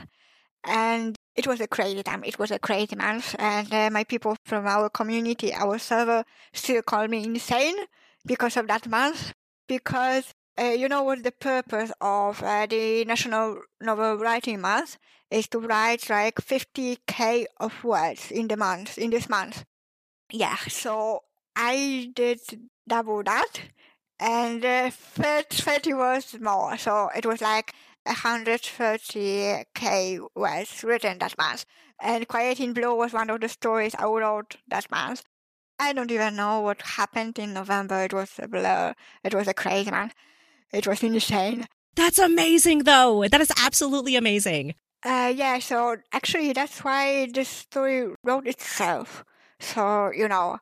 [0.64, 2.26] And it was a crazy time.
[2.26, 6.82] It was a crazy month, and uh, my people from our community, our server, still
[6.82, 7.78] call me insane
[8.26, 9.34] because of that month.
[9.66, 14.98] Because uh, you know what the purpose of uh, the National Novel Writing Month
[15.32, 19.64] is to write like 50k of words in the month, in this month.
[20.32, 21.22] Yeah, so
[21.56, 22.42] I did
[22.86, 23.62] double that,
[24.20, 26.78] and uh, 30 was more.
[26.78, 27.74] So it was like
[28.10, 31.66] 130k words written that month.
[32.02, 35.24] And Quiet in Blue was one of the stories I wrote that month.
[35.80, 38.04] I don't even know what happened in November.
[38.04, 38.94] It was a blur.
[39.24, 40.14] It was a crazy month.
[40.74, 41.66] It was insane.
[41.96, 43.28] That's amazing, though.
[43.28, 44.76] That is absolutely amazing.
[45.04, 49.24] Uh, yeah, so actually, that's why the story wrote itself.
[49.60, 50.58] So, you know,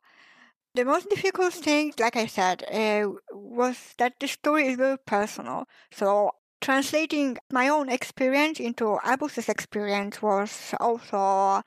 [0.76, 5.66] the most difficult thing, like I said, uh, was that the story is very personal.
[5.92, 6.32] So
[6.62, 11.62] translating my own experience into Albus's experience was also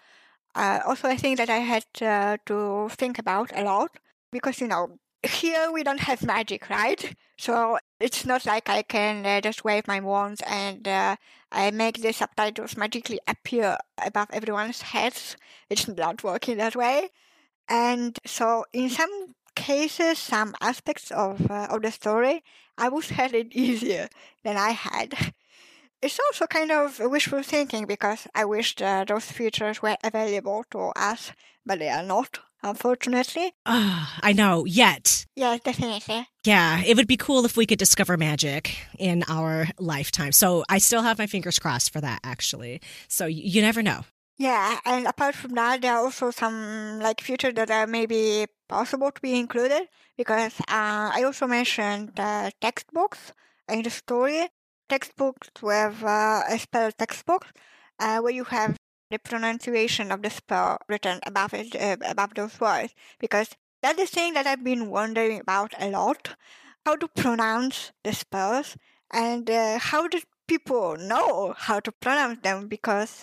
[0.54, 3.90] uh, also a thing that I had uh, to think about a lot
[4.32, 7.14] because you know here we don't have magic, right?
[7.38, 11.16] So it's not like I can uh, just wave my wand and uh,
[11.52, 15.36] I make the subtitles magically appear above everyone's heads.
[15.68, 17.10] It's not working that way.
[17.68, 22.42] And so in some cases, some aspects of uh, of the story,
[22.78, 24.08] I would had it easier
[24.44, 25.32] than I had.
[26.02, 30.92] It's also kind of wishful thinking because I wished uh, those features were available to
[30.96, 31.32] us,
[31.66, 33.52] but they are not, unfortunately.
[33.66, 35.26] Uh, I know, yet.
[35.36, 36.26] Yeah, definitely.
[36.46, 40.32] Yeah, it would be cool if we could discover magic in our lifetime.
[40.32, 42.80] So I still have my fingers crossed for that, actually.
[43.08, 44.04] So you never know.
[44.40, 49.10] Yeah, and apart from that, there are also some like features that are maybe possible
[49.10, 53.32] to be included because uh, I also mentioned uh, textbooks
[53.68, 54.48] in the story.
[54.88, 57.46] Textbooks with uh, a spell textbook
[58.00, 58.76] uh, where you have
[59.10, 63.50] the pronunciation of the spell written above it, uh, above those words, because
[63.82, 66.34] that's the thing that I've been wondering about a lot:
[66.86, 68.76] how to pronounce the spells
[69.12, 73.22] and uh, how do people know how to pronounce them because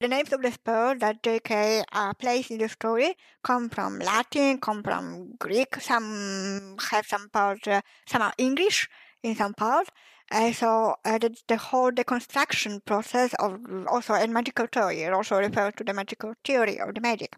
[0.00, 1.82] the names of the spells that J.K.
[1.92, 5.76] Uh, plays in the story come from Latin, come from Greek.
[5.80, 8.88] Some have some parts, uh, some are English
[9.22, 9.90] in some parts.
[10.30, 15.72] Uh, so uh, the, the whole deconstruction process of also in magical theory, also refers
[15.76, 17.34] to the magical theory of the magic.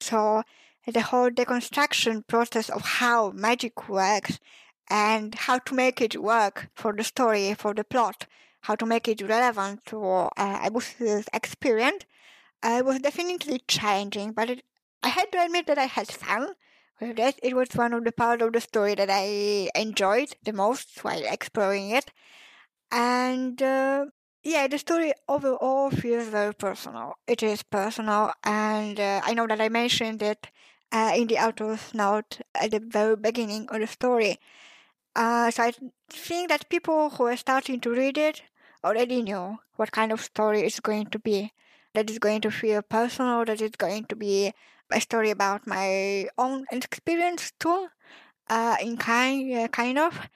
[0.00, 0.42] So
[0.86, 4.38] the whole deconstruction process of how magic works
[4.90, 8.26] and how to make it work for the story, for the plot,
[8.64, 12.04] how to make it relevant to uh, Albus's experience
[12.62, 14.64] uh, was definitely challenging, but it,
[15.02, 16.54] I had to admit that I had fun
[17.00, 17.40] with it.
[17.42, 21.22] It was one of the parts of the story that I enjoyed the most while
[21.24, 22.12] exploring it.
[22.90, 24.06] And uh,
[24.42, 27.14] yeah, the story overall feels very personal.
[27.26, 30.48] It is personal, and uh, I know that I mentioned it
[30.92, 34.38] uh, in the author's note at the very beginning of the story.
[35.16, 35.72] Uh, so I
[36.10, 38.42] think that people who are starting to read it
[38.84, 41.52] already knew what kind of story it's going to be.
[41.94, 44.52] That it's going to feel personal, that it's going to be
[44.92, 47.88] a story about my own experience too,
[48.48, 50.28] uh, in kind, uh, kind of.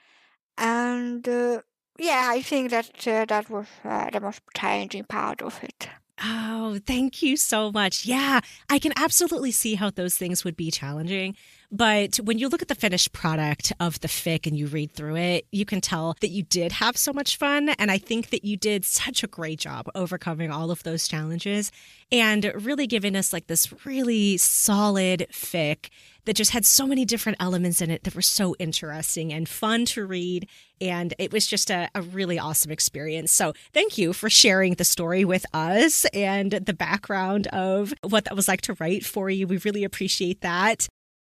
[0.56, 1.62] And uh,
[1.98, 5.88] yeah, I think that uh, that was uh, the most challenging part of it.
[6.22, 8.04] Oh, thank you so much.
[8.06, 11.36] Yeah, I can absolutely see how those things would be challenging.
[11.70, 15.16] But when you look at the finished product of the fic and you read through
[15.16, 17.68] it, you can tell that you did have so much fun.
[17.70, 21.70] And I think that you did such a great job overcoming all of those challenges
[22.10, 25.90] and really giving us like this really solid fic
[26.24, 29.84] that just had so many different elements in it that were so interesting and fun
[29.86, 30.48] to read.
[30.80, 33.32] And it was just a, a, really awesome experience.
[33.32, 38.36] So thank you for sharing the story with us and the background of what that
[38.36, 39.46] was like to write for you.
[39.46, 40.86] We really appreciate that.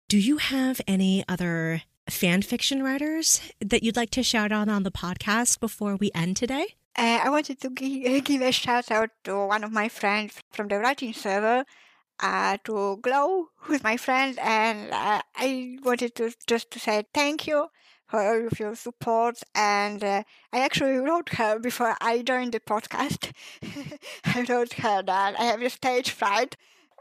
[0.09, 4.81] Do you have any other fan fiction writers that you'd like to shout out on
[4.81, 6.65] the podcast before we end today?
[6.97, 10.67] Uh, I wanted to give, give a shout out to one of my friends from
[10.67, 11.63] the writing server,
[12.21, 17.45] uh, to Glow, who's my friend, and uh, I wanted to just to say thank
[17.45, 17.67] you
[18.07, 19.43] for all of your support.
[19.53, 23.31] And uh, I actually wrote her before I joined the podcast.
[24.25, 26.55] I wrote her that I have a stage fright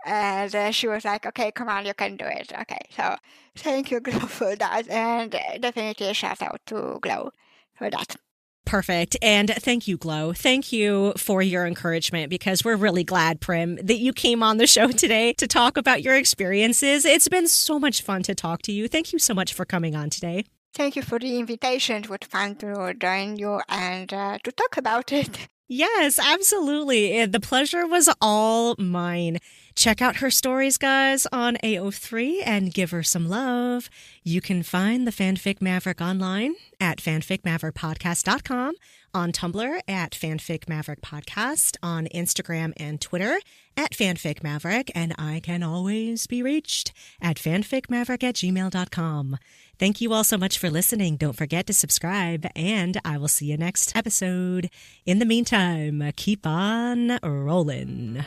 [0.09, 2.53] and uh, she was like, okay, come on, you can do it.
[2.63, 3.17] Okay, so
[3.57, 4.89] thank you, Glow, for that.
[4.89, 7.31] And definitely a shout out to Glow
[7.77, 8.17] for that.
[8.65, 9.17] Perfect.
[9.23, 10.35] And thank you, Glow.
[10.35, 14.67] Thank you for your encouragement because we're really glad, Prim, that you came on the
[14.67, 17.05] show today to talk about your experiences.
[17.05, 18.89] It's been so much fun to talk to you.
[18.89, 20.45] Thank you so much for coming on today.
[20.75, 22.05] Thank you for the invitation.
[22.05, 25.49] It was fun to join you and uh, to talk about it.
[25.71, 27.13] Yes, absolutely.
[27.19, 29.39] Eh, the pleasure was all mine.
[29.75, 33.91] Check out her stories, guys, on AO3 and give her some love.
[34.25, 38.75] You can find the Fanfic Maverick online at fanficmaverickpodcast.com,
[39.15, 43.39] on Tumblr at Fanfic Maverick Podcast, on Instagram and Twitter
[43.77, 49.37] at Fanfic Maverick, and I can always be reached at fanficmaverick at gmail.com.
[49.79, 51.17] Thank you all so much for listening.
[51.17, 54.71] Don't forget to subscribe, and I will see you next episode.
[55.07, 58.25] In the meantime, keep on rolling.